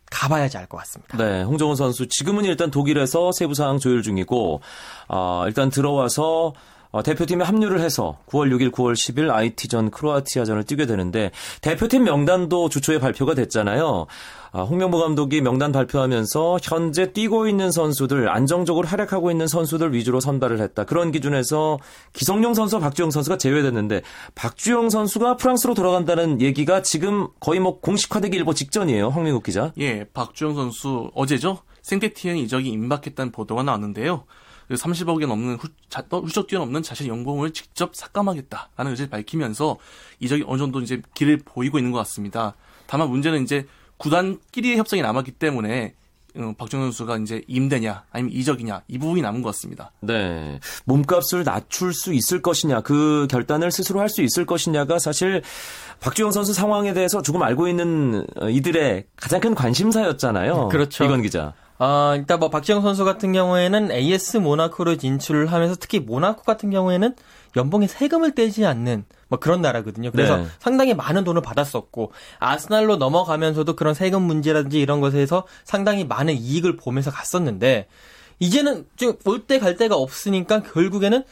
가봐야지 0.09 0.57
알 0.57 0.67
것 0.67 0.77
같습니다. 0.77 1.17
네, 1.17 1.43
홍정호 1.43 1.75
선수 1.75 2.07
지금은 2.07 2.45
일단 2.45 2.71
독일에서 2.71 3.31
세부 3.31 3.53
사항 3.53 3.77
조율 3.79 4.01
중이고 4.01 4.61
어, 5.07 5.43
일단 5.47 5.69
들어와서 5.69 6.53
어, 6.91 7.03
대표팀에 7.03 7.43
합류를 7.43 7.79
해서 7.79 8.17
9월 8.27 8.49
6일, 8.55 8.71
9월 8.71 8.93
10일 8.93 9.31
IT전 9.31 9.91
크로아티아전을 9.91 10.63
뛰게 10.63 10.85
되는데 10.85 11.31
대표팀 11.61 12.03
명단도 12.03 12.69
주초에 12.69 12.99
발표가 12.99 13.33
됐잖아요. 13.33 14.07
아, 14.53 14.61
홍명보 14.61 14.97
감독이 14.97 15.41
명단 15.41 15.71
발표하면서 15.71 16.59
현재 16.63 17.11
뛰고 17.11 17.47
있는 17.47 17.71
선수들, 17.71 18.29
안정적으로 18.29 18.87
활약하고 18.87 19.29
있는 19.29 19.47
선수들 19.47 19.93
위주로 19.93 20.19
선발을 20.19 20.59
했다. 20.61 20.85
그런 20.85 21.11
기준에서 21.11 21.79
기성용 22.13 22.53
선수, 22.53 22.79
박주영 22.79 23.11
선수가 23.11 23.37
제외됐는데 23.37 24.01
박주영 24.35 24.89
선수가 24.89 25.37
프랑스로 25.37 25.73
돌아간다는 25.73 26.41
얘기가 26.41 26.81
지금 26.81 27.27
거의 27.39 27.59
뭐 27.59 27.79
공식화되기 27.81 28.35
일보 28.37 28.53
직전이에요. 28.53 29.09
황민국 29.09 29.43
기자. 29.43 29.73
예, 29.79 30.05
박주영 30.05 30.55
선수 30.55 31.11
어제죠. 31.13 31.59
생태티엔 31.81 32.37
이적이 32.37 32.69
임박했다는 32.69 33.31
보도가 33.31 33.63
나왔는데요. 33.63 34.23
30억이 34.75 35.27
넘는 35.27 35.55
후, 35.55 35.67
자, 35.89 36.03
훌쩍 36.09 36.47
뛰어넘는 36.47 36.83
자신의 36.83 37.09
연봉을 37.09 37.51
직접 37.53 37.95
삭감하겠다라는 37.95 38.91
의지를 38.91 39.09
밝히면서 39.09 39.77
이적이 40.19 40.43
어느 40.47 40.57
정도 40.59 40.81
이제 40.81 41.01
길을 41.13 41.39
보이고 41.45 41.77
있는 41.77 41.91
것 41.91 41.99
같습니다. 41.99 42.55
다만 42.85 43.09
문제는 43.09 43.43
이제 43.43 43.65
구단끼리의 43.97 44.77
협상이 44.77 45.01
남았기 45.01 45.31
때문에 45.31 45.93
어, 46.35 46.53
박정 46.57 46.81
선수가 46.81 47.17
이제 47.17 47.41
임대냐 47.47 48.03
아니면 48.11 48.31
이적이냐 48.31 48.81
이 48.87 48.99
부분이 48.99 49.21
남은 49.21 49.41
것 49.41 49.49
같습니다. 49.55 49.91
네, 50.01 50.59
몸값을 50.85 51.43
낮출 51.43 51.93
수 51.93 52.13
있을 52.13 52.41
것이냐 52.43 52.81
그 52.81 53.27
결단을 53.31 53.71
스스로 53.71 53.99
할 54.01 54.09
수 54.09 54.21
있을 54.21 54.45
것이냐가 54.45 54.99
사실 54.99 55.41
박주영 55.99 56.31
선수 56.31 56.53
상황에 56.53 56.93
대해서 56.93 57.21
조금 57.23 57.41
알고 57.41 57.67
있는 57.67 58.25
어, 58.39 58.49
이들의 58.49 59.05
가장 59.15 59.39
큰 59.39 59.55
관심사였잖아요. 59.55 60.67
그렇죠. 60.67 61.05
이건 61.05 61.21
기자. 61.23 61.53
어, 61.79 62.13
일단 62.15 62.39
뭐 62.39 62.49
박지영 62.49 62.81
선수 62.81 63.05
같은 63.05 63.33
경우에는 63.33 63.91
AS 63.91 64.37
모나코로 64.37 64.97
진출을 64.97 65.51
하면서 65.51 65.75
특히 65.79 65.99
모나코 65.99 66.43
같은 66.43 66.71
경우에는 66.71 67.15
연봉에 67.55 67.87
세금을 67.87 68.33
떼지 68.33 68.65
않는 68.65 69.05
뭐 69.27 69.39
그런 69.39 69.61
나라거든요. 69.61 70.11
그래서 70.11 70.37
네. 70.37 70.47
상당히 70.59 70.93
많은 70.93 71.23
돈을 71.23 71.41
받았었고 71.41 72.11
아스날로 72.39 72.97
넘어가면서도 72.97 73.75
그런 73.75 73.93
세금 73.93 74.23
문제라든지 74.23 74.79
이런 74.79 75.01
것에서 75.01 75.45
상당히 75.63 76.05
많은 76.05 76.35
이익을 76.35 76.77
보면서 76.77 77.11
갔었는데 77.11 77.87
이제는 78.39 78.85
올때 79.25 79.59
갈 79.59 79.75
데가 79.75 79.95
없으니까 79.95 80.61
결국에는 80.63 81.23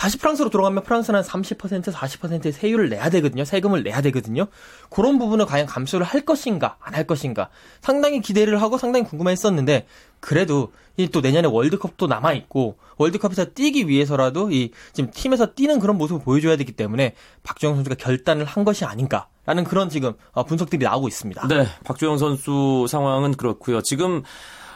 다시 0.00 0.16
프랑스로 0.16 0.48
돌아가면 0.48 0.82
프랑스는 0.82 1.20
한 1.20 1.42
30%, 1.42 1.92
40%의 1.92 2.52
세율을 2.52 2.88
내야 2.88 3.10
되거든요. 3.10 3.44
세금을 3.44 3.82
내야 3.82 4.00
되거든요. 4.00 4.46
그런 4.88 5.18
부분을 5.18 5.44
과연 5.44 5.66
감수를 5.66 6.06
할 6.06 6.22
것인가, 6.22 6.78
안 6.80 6.94
할 6.94 7.06
것인가. 7.06 7.50
상당히 7.82 8.22
기대를 8.22 8.62
하고 8.62 8.78
상당히 8.78 9.04
궁금했었는데, 9.04 9.86
그래도 10.20 10.72
이 10.96 11.06
또 11.08 11.20
내년에 11.20 11.48
월드컵도 11.48 12.06
남아 12.06 12.32
있고, 12.32 12.78
월드컵에서 12.96 13.52
뛰기 13.52 13.88
위해서라도 13.88 14.50
이 14.50 14.70
지금 14.94 15.10
팀에서 15.10 15.52
뛰는 15.52 15.78
그런 15.80 15.98
모습을 15.98 16.22
보여줘야 16.22 16.56
되기 16.56 16.72
때문에 16.72 17.14
박주영 17.42 17.74
선수가 17.74 17.96
결단을 17.96 18.46
한 18.46 18.64
것이 18.64 18.86
아닌가. 18.86 19.28
라는 19.44 19.64
그런 19.64 19.90
지금 19.90 20.14
어, 20.32 20.44
분석들이 20.44 20.82
나오고 20.82 21.08
있습니다. 21.08 21.46
네. 21.48 21.66
박주영 21.84 22.16
선수 22.16 22.86
상황은 22.88 23.34
그렇고요. 23.34 23.82
지금 23.82 24.22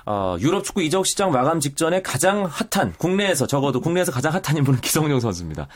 어, 0.06 0.37
유럽 0.40 0.64
축구 0.64 0.82
이적 0.82 1.06
시장 1.06 1.30
마감 1.30 1.61
직전에 1.61 2.02
가장 2.02 2.44
핫한 2.44 2.94
국내에서 2.99 3.46
적어도 3.46 3.80
국내에서 3.80 4.12
가장 4.12 4.32
핫한 4.32 4.56
인물은 4.58 4.80
기성용 4.82 5.20
선수입니다. 5.20 5.66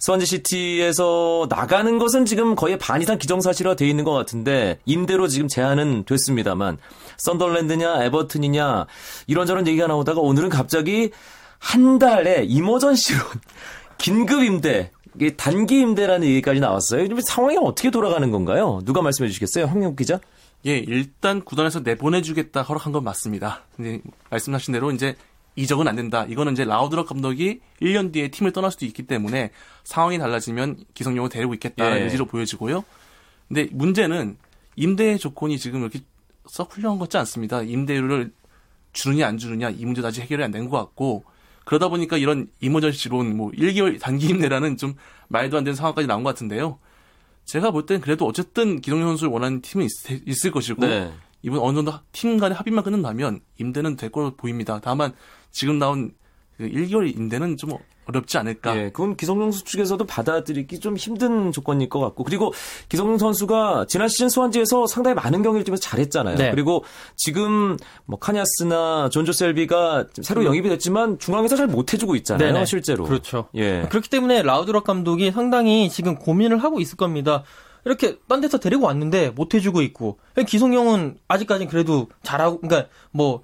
스완지 0.00 0.26
시티에서 0.26 1.46
나가는 1.48 1.98
것은 1.98 2.24
지금 2.24 2.56
거의 2.56 2.78
반 2.78 3.00
이상 3.00 3.18
기정사실화 3.18 3.76
돼 3.76 3.88
있는 3.88 4.04
것 4.04 4.12
같은데 4.12 4.78
임대로 4.86 5.28
지금 5.28 5.46
제한은 5.46 6.04
됐습니다만 6.04 6.78
썬덜랜드냐 7.18 8.04
에버튼이냐 8.04 8.86
이런저런 9.28 9.66
얘기가 9.68 9.86
나오다가 9.86 10.20
오늘은 10.20 10.48
갑자기 10.48 11.10
한 11.58 11.98
달에 11.98 12.44
이머전시로 12.44 13.20
긴급 13.98 14.42
임대 14.42 14.90
단기 15.36 15.80
임대라는 15.80 16.26
얘기까지 16.26 16.60
나왔어요. 16.60 17.06
상황이 17.26 17.56
어떻게 17.56 17.90
돌아가는 17.90 18.30
건가요? 18.30 18.80
누가 18.84 19.00
말씀해 19.00 19.28
주시겠어요? 19.28 19.66
황영 19.66 19.96
기자? 19.96 20.20
예, 20.64 20.78
일단 20.78 21.44
구단에서 21.44 21.80
내보내주겠다 21.80 22.62
허락한 22.62 22.92
건 22.92 23.04
맞습니다. 23.04 23.62
근데 23.76 24.00
말씀하신 24.30 24.72
대로 24.72 24.90
이제 24.90 25.14
이적은 25.54 25.86
안 25.88 25.96
된다. 25.96 26.26
이거는 26.28 26.52
이제 26.54 26.64
라우드럭 26.64 27.06
감독이 27.08 27.60
1년 27.80 28.12
뒤에 28.12 28.28
팀을 28.28 28.52
떠날 28.52 28.70
수도 28.72 28.84
있기 28.84 29.04
때문에 29.04 29.50
상황이 29.84 30.18
달라지면 30.18 30.84
기성용을 30.94 31.30
데리고 31.30 31.54
있겠다는 31.54 31.98
예. 31.98 32.02
의지로 32.04 32.26
보여지고요. 32.26 32.84
근데 33.48 33.68
문제는 33.70 34.36
임대 34.74 35.16
조건이 35.16 35.58
지금 35.58 35.82
이렇게 35.82 36.00
썩 36.48 36.74
훌륭한 36.74 36.98
것 36.98 37.04
같지 37.04 37.16
않습니다. 37.18 37.62
임대료를 37.62 38.32
주느냐 38.92 39.26
안 39.28 39.38
주느냐 39.38 39.70
이 39.70 39.84
문제도 39.84 40.06
아직 40.08 40.22
해결이 40.22 40.42
안 40.42 40.50
된 40.50 40.68
것 40.68 40.76
같고 40.78 41.24
그러다 41.64 41.88
보니까 41.88 42.16
이런 42.16 42.48
이머전시론 42.60 43.36
뭐 43.36 43.50
1개월 43.52 44.00
단기 44.00 44.26
임대라는 44.28 44.76
좀 44.76 44.94
말도 45.28 45.58
안 45.58 45.64
되는 45.64 45.74
상황까지 45.76 46.06
나온 46.06 46.22
것 46.22 46.30
같은데요. 46.30 46.78
제가 47.46 47.70
볼 47.70 47.86
땐 47.86 48.00
그래도 48.00 48.26
어쨌든 48.26 48.80
기동현 48.80 49.06
선수를 49.06 49.32
원하는 49.32 49.62
팀은 49.62 49.86
있, 50.26 50.44
을 50.46 50.50
것이고 50.52 50.84
네. 50.84 51.12
이번 51.42 51.60
어느 51.60 51.76
정도 51.76 51.92
팀 52.12 52.38
간의 52.38 52.56
합의만 52.56 52.82
끝난다면 52.84 53.40
임대는 53.58 53.96
될 53.96 54.10
걸로 54.10 54.36
보입니다. 54.36 54.80
다만 54.82 55.14
지금 55.52 55.78
나온 55.78 56.10
그 56.56 56.68
1개월 56.68 57.14
임대는 57.14 57.56
좀 57.56 57.70
어렵지 58.06 58.38
않을까. 58.38 58.76
예, 58.76 58.90
그건 58.90 59.16
기성용 59.16 59.50
선수 59.50 59.64
측에서도 59.64 60.04
받아들이기 60.06 60.80
좀 60.80 60.96
힘든 60.96 61.52
조건일 61.52 61.88
것 61.88 62.00
같고 62.00 62.24
그리고 62.24 62.52
기성용 62.88 63.18
선수가 63.18 63.86
지난 63.88 64.08
시즌 64.08 64.28
수완지에서 64.28 64.86
상당히 64.86 65.14
많은 65.14 65.42
경기를 65.42 65.64
뛰면서 65.64 65.82
잘했잖아요. 65.82 66.36
네. 66.36 66.50
그리고 66.50 66.84
지금 67.16 67.76
뭐 68.04 68.18
카냐스나 68.18 69.08
존조 69.10 69.32
셀비가 69.32 70.06
새로 70.22 70.42
음. 70.42 70.46
영입이 70.46 70.68
됐지만 70.68 71.18
중앙에서 71.18 71.56
잘 71.56 71.66
못 71.66 71.92
해주고 71.92 72.14
있잖아요. 72.16 72.52
네네. 72.52 72.64
실제로. 72.64 73.04
그렇죠. 73.04 73.48
예. 73.56 73.86
그렇기 73.90 74.08
때문에 74.08 74.42
라우드럽 74.42 74.84
감독이 74.84 75.32
상당히 75.32 75.90
지금 75.90 76.16
고민을 76.16 76.58
하고 76.58 76.80
있을 76.80 76.96
겁니다. 76.96 77.42
이렇게 77.84 78.18
딴 78.28 78.40
데서 78.40 78.58
데리고 78.58 78.86
왔는데 78.86 79.30
못 79.30 79.54
해주고 79.54 79.82
있고 79.82 80.18
기성용은 80.46 81.18
아직까지는 81.28 81.70
그래도 81.70 82.08
잘하고 82.22 82.60
그러니까 82.60 82.88
뭐 83.10 83.42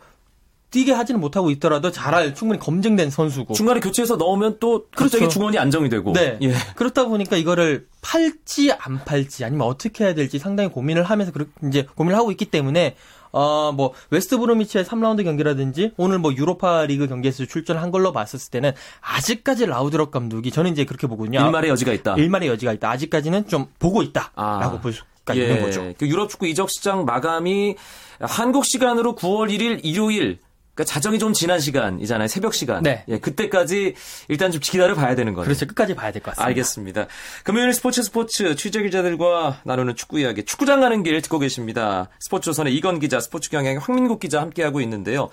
뛰게 0.72 0.92
하지는 0.92 1.20
못하고 1.20 1.50
있더라도 1.50 1.92
잘할 1.92 2.34
충분히 2.34 2.58
검증된 2.58 3.10
선수고 3.10 3.54
중간에 3.54 3.78
교체해서 3.78 4.16
넣으면 4.16 4.56
또 4.58 4.86
갑자기 4.90 5.20
그렇죠. 5.20 5.34
중원이 5.34 5.58
안정이 5.58 5.88
되고 5.88 6.12
네 6.12 6.38
예. 6.42 6.54
그렇다 6.74 7.04
보니까 7.04 7.36
이거를 7.36 7.86
팔지 8.00 8.72
안 8.72 9.04
팔지 9.04 9.44
아니면 9.44 9.68
어떻게 9.68 10.04
해야 10.04 10.14
될지 10.14 10.40
상당히 10.40 10.70
고민을 10.70 11.04
하면서 11.04 11.30
이제 11.68 11.86
고민을 11.94 12.18
하고 12.18 12.32
있기 12.32 12.46
때문에 12.46 12.96
어, 13.34 13.72
뭐, 13.72 13.94
웨스트 14.10 14.36
브로미치의 14.36 14.84
3라운드 14.84 15.24
경기라든지, 15.24 15.92
오늘 15.96 16.18
뭐, 16.18 16.34
유로파 16.34 16.84
리그 16.84 17.08
경기에서 17.08 17.46
출전한 17.46 17.90
걸로 17.90 18.12
봤었을 18.12 18.50
때는, 18.50 18.72
아직까지 19.00 19.64
라우드럭 19.64 20.10
감독이, 20.10 20.50
저는 20.50 20.72
이제 20.72 20.84
그렇게 20.84 21.06
보거든요. 21.06 21.40
일말의 21.40 21.70
여지가 21.70 21.94
있다. 21.94 22.16
일말의 22.16 22.50
여지가 22.50 22.74
있다. 22.74 22.90
아직까지는 22.90 23.48
좀 23.48 23.68
보고 23.78 24.02
있다. 24.02 24.32
아. 24.34 24.58
라고 24.60 24.80
볼 24.80 24.92
수가 24.92 25.34
예. 25.36 25.42
있는 25.44 25.62
거죠. 25.62 25.94
그 25.96 26.06
유럽 26.06 26.28
축구 26.28 26.46
이적 26.46 26.68
시장 26.68 27.06
마감이 27.06 27.76
한국 28.20 28.66
시간으로 28.66 29.14
9월 29.16 29.50
1일 29.50 29.80
일요일 29.82 30.38
그러니까 30.74 30.92
자정이 30.92 31.18
좀 31.18 31.32
지난 31.34 31.60
시간이잖아요. 31.60 32.28
새벽 32.28 32.54
시간. 32.54 32.82
네. 32.82 33.04
예, 33.08 33.18
그때까지 33.18 33.94
일단 34.28 34.50
좀 34.50 34.60
기다려 34.62 34.94
봐야 34.94 35.14
되는 35.14 35.34
거예요. 35.34 35.44
그렇죠. 35.44 35.66
끝까지 35.66 35.94
봐야 35.94 36.12
될 36.12 36.22
것 36.22 36.30
같습니다. 36.30 36.46
알겠습니다. 36.48 37.06
금요일 37.44 37.72
스포츠 37.74 38.02
스포츠 38.02 38.54
취재 38.56 38.82
기자들과 38.82 39.60
나누는 39.64 39.96
축구 39.96 40.18
이야기. 40.18 40.44
축구장 40.44 40.80
가는 40.80 41.02
길 41.02 41.20
듣고 41.20 41.38
계십니다. 41.38 42.08
스포츠 42.20 42.46
조선의 42.46 42.74
이건 42.74 43.00
기자, 43.00 43.20
스포츠 43.20 43.50
경향의 43.50 43.78
황민국 43.80 44.18
기자 44.20 44.40
함께하고 44.40 44.80
있는데요. 44.80 45.28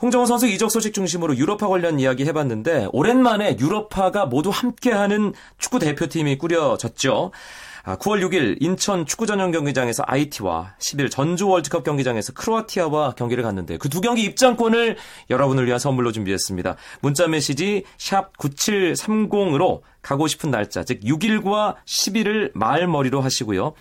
홍정호 0.00 0.26
선수 0.26 0.46
이적 0.46 0.70
소식 0.70 0.94
중심으로 0.94 1.36
유럽파 1.36 1.66
관련 1.66 1.98
이야기 1.98 2.24
해봤는데 2.24 2.86
오랜만에 2.92 3.56
유럽파가 3.58 4.26
모두 4.26 4.48
함께하는 4.50 5.34
축구 5.58 5.80
대표팀이 5.80 6.38
꾸려졌죠. 6.38 7.32
9월 7.96 8.18
아, 8.18 8.28
6일 8.28 8.56
인천 8.60 9.06
축구 9.06 9.26
전용 9.26 9.50
경기장에서 9.50 10.04
IT와 10.06 10.74
10일 10.78 11.10
전주 11.10 11.48
월드컵 11.48 11.84
경기장에서 11.84 12.32
크로아티아와 12.32 13.14
경기를 13.14 13.42
갔는데 13.42 13.76
그 13.76 13.88
두 13.88 14.00
경기 14.02 14.22
입장권을 14.22 14.96
여러분을 15.30 15.66
위한 15.66 15.80
선물로 15.80 16.12
준비했습니다. 16.12 16.76
문자 17.00 17.26
메시지 17.26 17.82
샵 17.96 18.36
9730으로 18.36 19.80
가고 20.02 20.28
싶은 20.28 20.50
날짜 20.50 20.84
즉 20.84 21.00
6일과 21.00 21.76
10일을 21.84 22.52
말머리로 22.54 23.20
하시고요. 23.20 23.72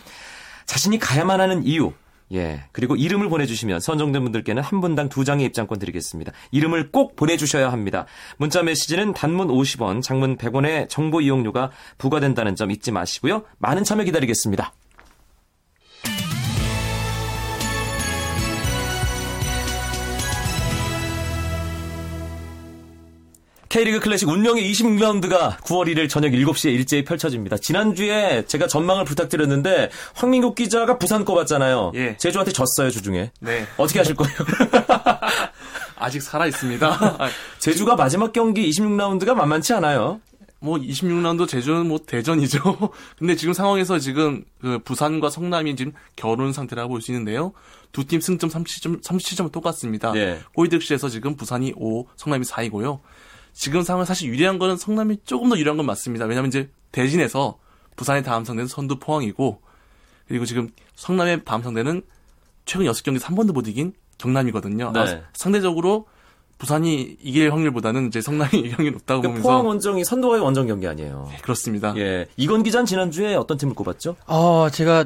자신이 0.66 0.98
가야만 0.98 1.40
하는 1.40 1.64
이유 1.66 1.94
예. 2.34 2.64
그리고 2.72 2.96
이름을 2.96 3.30
보내주시면 3.30 3.80
선정된 3.80 4.24
분들께는 4.24 4.62
한 4.62 4.82
분당 4.82 5.10
두 5.10 5.24
장의 5.24 5.46
입장권 5.46 5.80
드리겠습니다. 5.80 6.32
이름을 6.52 6.92
꼭 6.92 7.16
보내주셔야 7.16 7.72
합니다. 7.72 8.06
문자 8.38 8.64
메시지는 8.64 9.14
단문 9.14 9.48
50원, 9.48 10.02
장문 10.02 10.38
100원의 10.38 10.90
정보 10.90 11.22
이용료가 11.22 11.72
부과된다는 11.98 12.56
점 12.56 12.72
잊지 12.72 12.92
마시고요. 12.92 13.44
많은 13.60 13.84
참여 13.84 14.04
기다리겠습니다. 14.04 14.74
K리그 23.70 24.00
클래식 24.00 24.30
운명의 24.30 24.72
26라운드가 24.72 25.58
9월 25.58 25.88
1일 25.94 26.10
저녁 26.10 26.30
7시에 26.32 26.72
일제히 26.74 27.04
펼쳐집니다. 27.04 27.58
지난주에 27.58 28.46
제가 28.48 28.68
전망을 28.68 29.04
부탁드렸는데 29.06 29.90
황민국 30.14 30.56
기자가 30.56 30.98
부산 30.98 31.26
꼽았잖아요. 31.26 31.92
예. 31.96 32.16
제주한테 32.18 32.54
졌어요, 32.54 32.90
주중에. 32.90 33.32
네. 33.42 33.68
어떻게 33.78 34.00
하실 34.00 34.16
거예요? 34.16 34.34
아직 35.98 36.22
살아 36.22 36.46
있습니다. 36.46 37.18
제주가 37.60 37.96
마지막 37.96 38.32
경기 38.32 38.70
26라운드가 38.70 39.34
만만치 39.34 39.74
않아요. 39.74 40.22
뭐 40.60 40.78
26라운드 40.78 41.48
제주는 41.48 41.86
뭐 41.88 42.00
대전이죠. 42.06 42.60
근데 43.20 43.36
지금 43.36 43.54
상황에서 43.54 44.00
지금 44.00 44.44
그 44.62 44.80
부산과 44.80 45.30
성남이 45.30 45.76
지금 45.76 45.92
결혼 46.16 46.54
상태라고 46.54 46.90
볼 46.90 47.02
수 47.02 47.12
있는데요. 47.12 47.52
두 47.92 48.04
팀 48.06 48.22
승점 48.22 48.50
30점 48.50 49.04
37점 49.04 49.52
똑같습니다. 49.52 50.12
네. 50.14 50.40
호이득시에서 50.56 51.10
지금 51.10 51.36
부산이 51.36 51.74
5, 51.76 52.06
성남이 52.16 52.46
4이고요. 52.46 53.00
지금 53.58 53.82
상황 53.82 54.06
사실 54.06 54.30
유리한 54.30 54.60
거는 54.60 54.78
성남이 54.78 55.18
조금 55.26 55.50
더 55.50 55.58
유리한 55.58 55.78
건 55.78 55.88
맞습니다. 55.88 56.26
왜냐하면 56.26 56.50
이제 56.50 56.70
대진에서 56.92 57.58
부산의 57.96 58.22
다음 58.22 58.46
상대는 58.46 58.68
선두 58.68 59.00
포항이고 59.00 59.62
그리고 60.28 60.46
지금 60.46 60.70
성남의 60.96 61.44
다음 61.44 61.64
상대는 61.64 62.04
최근 62.66 62.86
6경기 62.86 63.20
3번도 63.20 63.54
못 63.54 63.68
이긴 63.68 63.94
경남이거든요. 64.20 64.92
네. 64.92 65.00
아, 65.00 65.22
상대적으로 65.34 66.06
부산이 66.60 67.18
이길 67.20 67.52
확률보다는 67.52 68.08
이제 68.08 68.22
성남이 68.22 68.52
이길 68.62 68.74
확률이 68.74 68.92
높다고 68.92 69.22
그러니까 69.22 69.42
보면서 69.42 69.50
포항 69.50 69.66
원정이 69.66 70.06
선두와의 70.06 70.44
원정 70.44 70.68
경기 70.68 70.88
아니에요. 70.88 71.28
네, 71.32 71.38
그렇습니다. 71.42 71.96
예. 71.98 72.28
이건 72.38 72.62
기자는 72.62 72.86
지난주에 72.86 73.34
어떤 73.34 73.58
팀을 73.58 73.74
꼽았죠? 73.74 74.18
어, 74.28 74.70
제가 74.72 75.06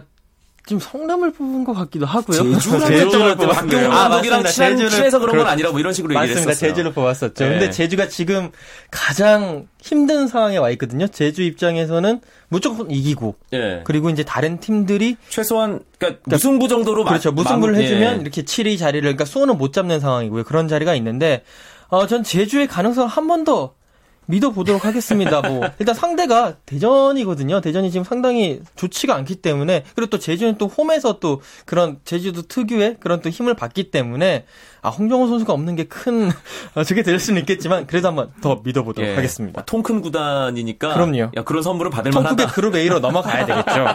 지금 0.65 0.79
성남을 0.79 1.33
뽑은 1.33 1.63
것 1.63 1.73
같기도 1.73 2.05
하고요. 2.05 2.59
제주를 2.59 3.35
뽑았네요. 3.35 3.91
아, 3.91 4.09
감독이랑 4.09 4.43
친한, 4.45 4.77
친해서 4.77 5.19
그런 5.19 5.37
건 5.37 5.47
아니라 5.47 5.71
뭐 5.71 5.79
이런 5.79 5.91
식으로 5.91 6.13
얘기를 6.13 6.37
했었어요. 6.37 6.53
제주를 6.55 6.93
뽑았었죠. 6.93 7.43
네. 7.43 7.49
근데 7.49 7.69
제주가 7.71 8.07
지금 8.07 8.51
가장 8.91 9.67
힘든 9.81 10.27
상황에 10.27 10.57
와 10.57 10.69
있거든요. 10.71 11.07
제주 11.07 11.41
입장에서는 11.41 12.21
무조건 12.49 12.91
이기고 12.91 13.35
네. 13.51 13.81
그리고 13.85 14.09
이제 14.09 14.23
다른 14.23 14.59
팀들이 14.59 15.17
최소한 15.29 15.79
그러니까 15.97 16.21
무승부 16.25 16.67
정도로 16.67 17.05
그렇죠. 17.05 17.31
무승부를 17.31 17.73
마, 17.73 17.79
해주면 17.79 18.17
예. 18.17 18.21
이렇게 18.21 18.43
7위 18.43 18.77
자리를 18.77 19.01
그러니까 19.01 19.25
수원은 19.25 19.57
못 19.57 19.73
잡는 19.73 19.99
상황이고요. 19.99 20.43
그런 20.43 20.67
자리가 20.67 20.93
있는데 20.95 21.43
어, 21.89 22.05
전 22.07 22.23
제주의 22.23 22.67
가능성 22.67 23.07
한 23.07 23.27
번 23.27 23.43
더 23.43 23.73
믿어보도록 24.31 24.85
하겠습니다. 24.85 25.41
뭐 25.41 25.69
일단 25.77 25.93
상대가 25.93 26.55
대전이거든요. 26.65 27.61
대전이 27.61 27.91
지금 27.91 28.03
상당히 28.03 28.61
좋지가 28.75 29.13
않기 29.15 29.35
때문에 29.35 29.83
그리고 29.95 30.09
또 30.09 30.17
제주는 30.17 30.57
또 30.57 30.67
홈에서 30.67 31.19
또 31.19 31.41
그런 31.65 31.99
제주도 32.05 32.41
특유의 32.41 32.97
그런 32.99 33.21
또 33.21 33.29
힘을 33.29 33.53
받기 33.53 33.91
때문에 33.91 34.45
아 34.81 34.89
홍정호 34.89 35.27
선수가 35.27 35.53
없는 35.53 35.75
게 35.75 35.85
큰 35.91 36.31
저게 36.87 37.03
될 37.03 37.19
수는 37.19 37.41
있겠지만 37.41 37.85
그래도 37.85 38.07
한번 38.07 38.31
더 38.41 38.61
믿어보도록 38.63 39.09
예. 39.09 39.15
하겠습니다. 39.15 39.63
통 39.65 39.81
큰 39.83 39.99
구단이니까 40.01 40.93
그럼요. 40.93 41.31
야, 41.35 41.43
그런 41.43 41.63
선물을 41.63 41.89
받을 41.91 42.11
만하다. 42.11 42.29
통크의 42.35 42.47
그룹 42.53 42.75
A로 42.75 42.99
넘어가야 42.99 43.45
되겠죠. 43.47 43.85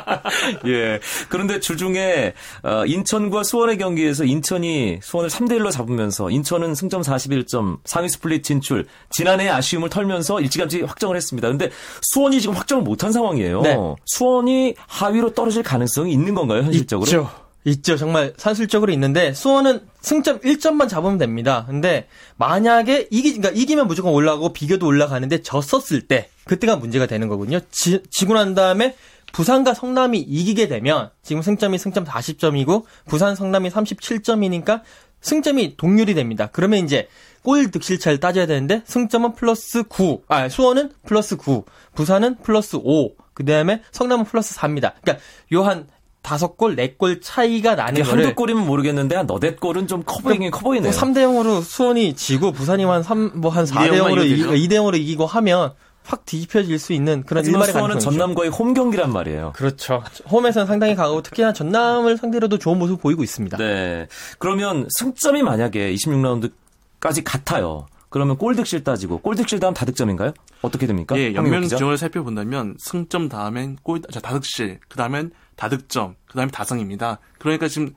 예. 0.66 0.98
그런데 1.28 1.60
주중에 1.60 2.32
어, 2.64 2.84
인천과 2.86 3.44
수원의 3.44 3.78
경기에서 3.78 4.24
인천이 4.24 4.98
수원을 5.00 5.30
3대 5.30 5.52
1로 5.60 5.70
잡으면서 5.70 6.28
인천은 6.30 6.74
승점 6.74 7.02
41점, 7.02 7.78
상위 7.84 8.08
스플릿 8.08 8.42
진출, 8.42 8.84
지난해 9.10 9.48
아쉬움을 9.48 9.90
털면서 9.90 10.25
일찌감치 10.40 10.82
확정을 10.82 11.16
했습니다. 11.16 11.48
근데 11.48 11.70
수원이 12.02 12.40
지금 12.40 12.54
확정을 12.56 12.82
못한 12.82 13.12
상황이에요. 13.12 13.62
네. 13.62 13.76
수원이 14.04 14.74
하위로 14.86 15.34
떨어질 15.34 15.62
가능성이 15.62 16.12
있는 16.12 16.34
건가요, 16.34 16.62
현실적으로? 16.62 17.06
있죠. 17.06 17.30
있죠. 17.66 17.96
정말 17.96 18.32
산술적으로 18.36 18.92
있는데 18.92 19.32
수원은 19.32 19.80
승점 20.00 20.40
1점만 20.40 20.88
잡으면 20.88 21.18
됩니다. 21.18 21.64
근데 21.66 22.06
만약에 22.36 23.08
이기 23.10 23.36
그러니까 23.36 23.60
이기면 23.60 23.88
무조건 23.88 24.12
올라가고 24.12 24.52
비겨도 24.52 24.86
올라가는데 24.86 25.42
졌었을 25.42 26.02
때 26.02 26.28
그때가 26.44 26.76
문제가 26.76 27.06
되는 27.06 27.28
거거든요. 27.28 27.58
지, 27.70 28.02
지고 28.10 28.34
난 28.34 28.54
다음에 28.54 28.94
부산과 29.32 29.74
성남이 29.74 30.20
이기게 30.20 30.68
되면 30.68 31.10
지금 31.22 31.42
승점이 31.42 31.76
승점 31.78 32.04
40점이고 32.04 32.84
부산 33.06 33.34
성남이 33.34 33.68
37점이니까 33.70 34.82
승점이 35.30 35.76
동률이 35.76 36.14
됩니다. 36.14 36.48
그러면 36.52 36.84
이제 36.84 37.08
골 37.42 37.70
득실차를 37.70 38.18
따져야 38.20 38.46
되는데 38.46 38.82
승점은 38.86 39.34
플러스 39.34 39.82
9, 39.82 40.22
아 40.28 40.48
수원은 40.48 40.92
플러스 41.04 41.36
9, 41.36 41.64
부산은 41.94 42.36
플러스 42.42 42.76
5, 42.82 43.10
그 43.34 43.44
다음에 43.44 43.82
성남은 43.90 44.24
플러스 44.24 44.54
4입니다. 44.56 44.92
그러니까 45.02 45.24
요 45.52 45.67
한 45.67 45.88
다섯 46.22 46.56
골, 46.56 46.74
네 46.76 46.94
골 46.96 47.20
차이가 47.20 47.74
나는 47.76 48.02
거를 48.02 48.24
한두 48.24 48.34
골이면 48.36 48.66
모르겠는데 48.66 49.14
한 49.16 49.26
너댓 49.26 49.60
골은 49.60 49.86
좀 49.88 50.02
커 50.04 50.18
보이긴 50.20 50.50
커 50.50 50.60
보이네요. 50.60 50.90
뭐 50.90 51.00
3대 51.00 51.18
0으로 51.18 51.62
수원이 51.62 52.14
지고 52.14 52.52
부산이 52.52 52.84
한 52.84 53.02
3, 53.02 53.32
뭐 53.40 53.50
한 53.50 53.64
4대 53.64 53.90
0으로 54.00 54.24
이기고 54.24 54.52
2대 54.52 54.72
0으로 54.74 54.96
이기고 54.96 55.26
하면 55.26 55.72
확 56.06 56.24
뒤집혀질 56.24 56.78
수 56.78 56.92
있는 56.92 57.22
그런 57.24 57.44
일말의 57.44 57.72
수원은 57.72 57.98
전남과의 57.98 58.50
홈 58.50 58.74
경기란 58.74 59.12
말이에요. 59.12 59.52
그렇죠. 59.54 60.02
홈에서는 60.30 60.66
상당히 60.66 60.94
강하고 60.94 61.22
특히나 61.22 61.52
전남을 61.52 62.16
상대로도 62.16 62.58
좋은 62.58 62.78
모습 62.78 63.00
보이고 63.00 63.22
있습니다. 63.22 63.56
네. 63.56 64.06
그러면 64.38 64.86
승점이 64.98 65.42
만약에 65.42 65.92
26라운드까지 65.94 67.22
같아요. 67.24 67.86
그러면 68.08 68.38
골득실 68.38 68.84
따지고 68.84 69.18
골득실 69.18 69.60
다음 69.60 69.74
다득점인가요? 69.74 70.32
어떻게 70.62 70.86
됩니까? 70.86 71.18
예, 71.18 71.34
연면지을 71.34 71.98
살펴본다면 71.98 72.76
승점 72.78 73.28
다음엔 73.28 73.76
골 73.82 74.00
다득실, 74.00 74.78
그 74.88 74.96
다음엔 74.96 75.32
다득점, 75.56 76.14
그 76.26 76.36
다음에 76.36 76.50
다성입니다. 76.50 77.18
그러니까 77.38 77.68
지금 77.68 77.94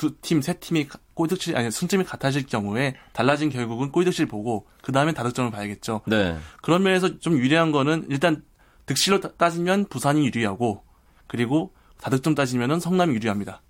두 0.00 0.16
팀, 0.22 0.40
세 0.40 0.54
팀이 0.54 0.88
골득실, 1.12 1.54
아니, 1.58 1.70
승점이 1.70 2.04
같아질 2.04 2.46
경우에 2.46 2.94
달라진 3.12 3.50
결국은 3.50 3.92
골득실 3.92 4.24
보고, 4.24 4.66
그 4.80 4.92
다음에 4.92 5.12
다득점을 5.12 5.50
봐야겠죠. 5.50 6.00
네. 6.06 6.38
그런 6.62 6.82
면에서 6.82 7.18
좀 7.18 7.36
유리한 7.36 7.70
거는 7.70 8.06
일단 8.08 8.42
득실로 8.86 9.20
따지면 9.20 9.84
부산이 9.90 10.24
유리하고, 10.24 10.82
그리고 11.26 11.74
다득점 12.00 12.34
따지면은 12.34 12.80
성남이 12.80 13.12
유리합니다. 13.12 13.60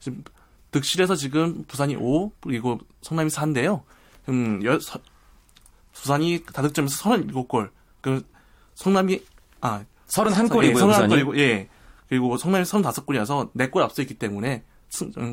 지금 0.00 0.22
득실에서 0.70 1.16
지금 1.16 1.64
부산이 1.64 1.96
5, 1.96 2.30
그리고 2.42 2.78
성남이 3.00 3.30
4인데요. 3.30 3.82
음, 4.28 4.62
여, 4.64 4.78
서, 4.80 4.98
부산이 5.94 6.44
다득점에서 6.44 6.94
37골, 7.10 7.70
그 8.02 8.22
성남이, 8.74 9.22
아, 9.62 9.82
31골이고요, 10.08 11.38
예. 11.38 11.40
예. 11.40 11.68
그리고 12.10 12.36
성남이 12.36 12.64
35골이어서 12.64 13.54
4골 13.54 13.80
앞서 13.80 14.02
있기 14.02 14.18
때문에 14.18 14.62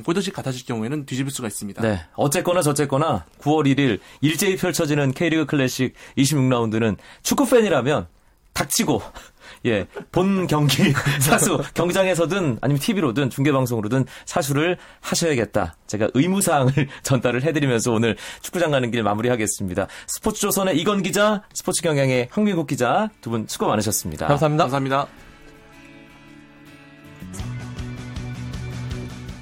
골드식 0.05 0.33
같아질 0.33 0.65
경우에는 0.65 1.05
뒤집을 1.05 1.31
수가 1.31 1.47
있습니다. 1.47 1.81
네. 1.81 1.99
어쨌거나 2.15 2.61
저쨌거나 2.61 3.25
9월 3.41 3.65
1일 3.75 3.99
일제히 4.21 4.55
펼쳐지는 4.55 5.11
K리그 5.13 5.45
클래식 5.45 5.93
26라운드는 6.17 6.97
축구 7.23 7.47
팬이라면 7.49 8.07
닥치고 8.53 9.01
예, 9.65 9.85
본 10.11 10.45
경기 10.47 10.91
사수 11.21 11.61
경기장에서든 11.73 12.59
아니면 12.61 12.79
TV로든 12.79 13.29
중계 13.29 13.51
방송으로든 13.51 14.05
사수를 14.25 14.77
하셔야겠다. 15.01 15.75
제가 15.87 16.09
의무 16.13 16.41
사항을 16.41 16.73
전달을 17.03 17.43
해 17.43 17.53
드리면서 17.53 17.91
오늘 17.93 18.17
축구장 18.41 18.71
가는 18.71 18.89
길 18.91 19.03
마무리하겠습니다. 19.03 19.87
스포츠 20.07 20.41
조선의 20.41 20.77
이건 20.79 21.01
기자, 21.01 21.43
스포츠 21.53 21.81
경향의 21.81 22.29
황민국 22.31 22.67
기자 22.67 23.09
두 23.21 23.29
분 23.29 23.45
수고 23.47 23.67
많으셨습니다. 23.67 24.27
감사합니다. 24.27 24.63
감사합니다. 24.65 25.26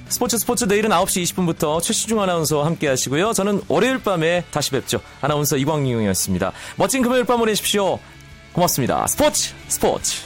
스포츠 0.08 0.38
스포츠 0.38 0.64
내일은 0.64 0.90
9시 0.90 1.22
20분부터 1.34 1.82
최시중 1.82 2.20
아나운서와 2.20 2.66
함께 2.66 2.88
하시고요. 2.88 3.32
저는 3.32 3.62
월요일 3.68 3.98
밤에 3.98 4.44
다시 4.50 4.70
뵙죠. 4.70 5.00
아나운서 5.20 5.56
이광용이었습니다. 5.56 6.52
멋진 6.76 7.02
금요일 7.02 7.24
밤 7.24 7.38
보내십시오. 7.38 7.98
고맙습니다. 8.52 9.06
스포츠 9.08 9.52
스포츠 9.68 10.25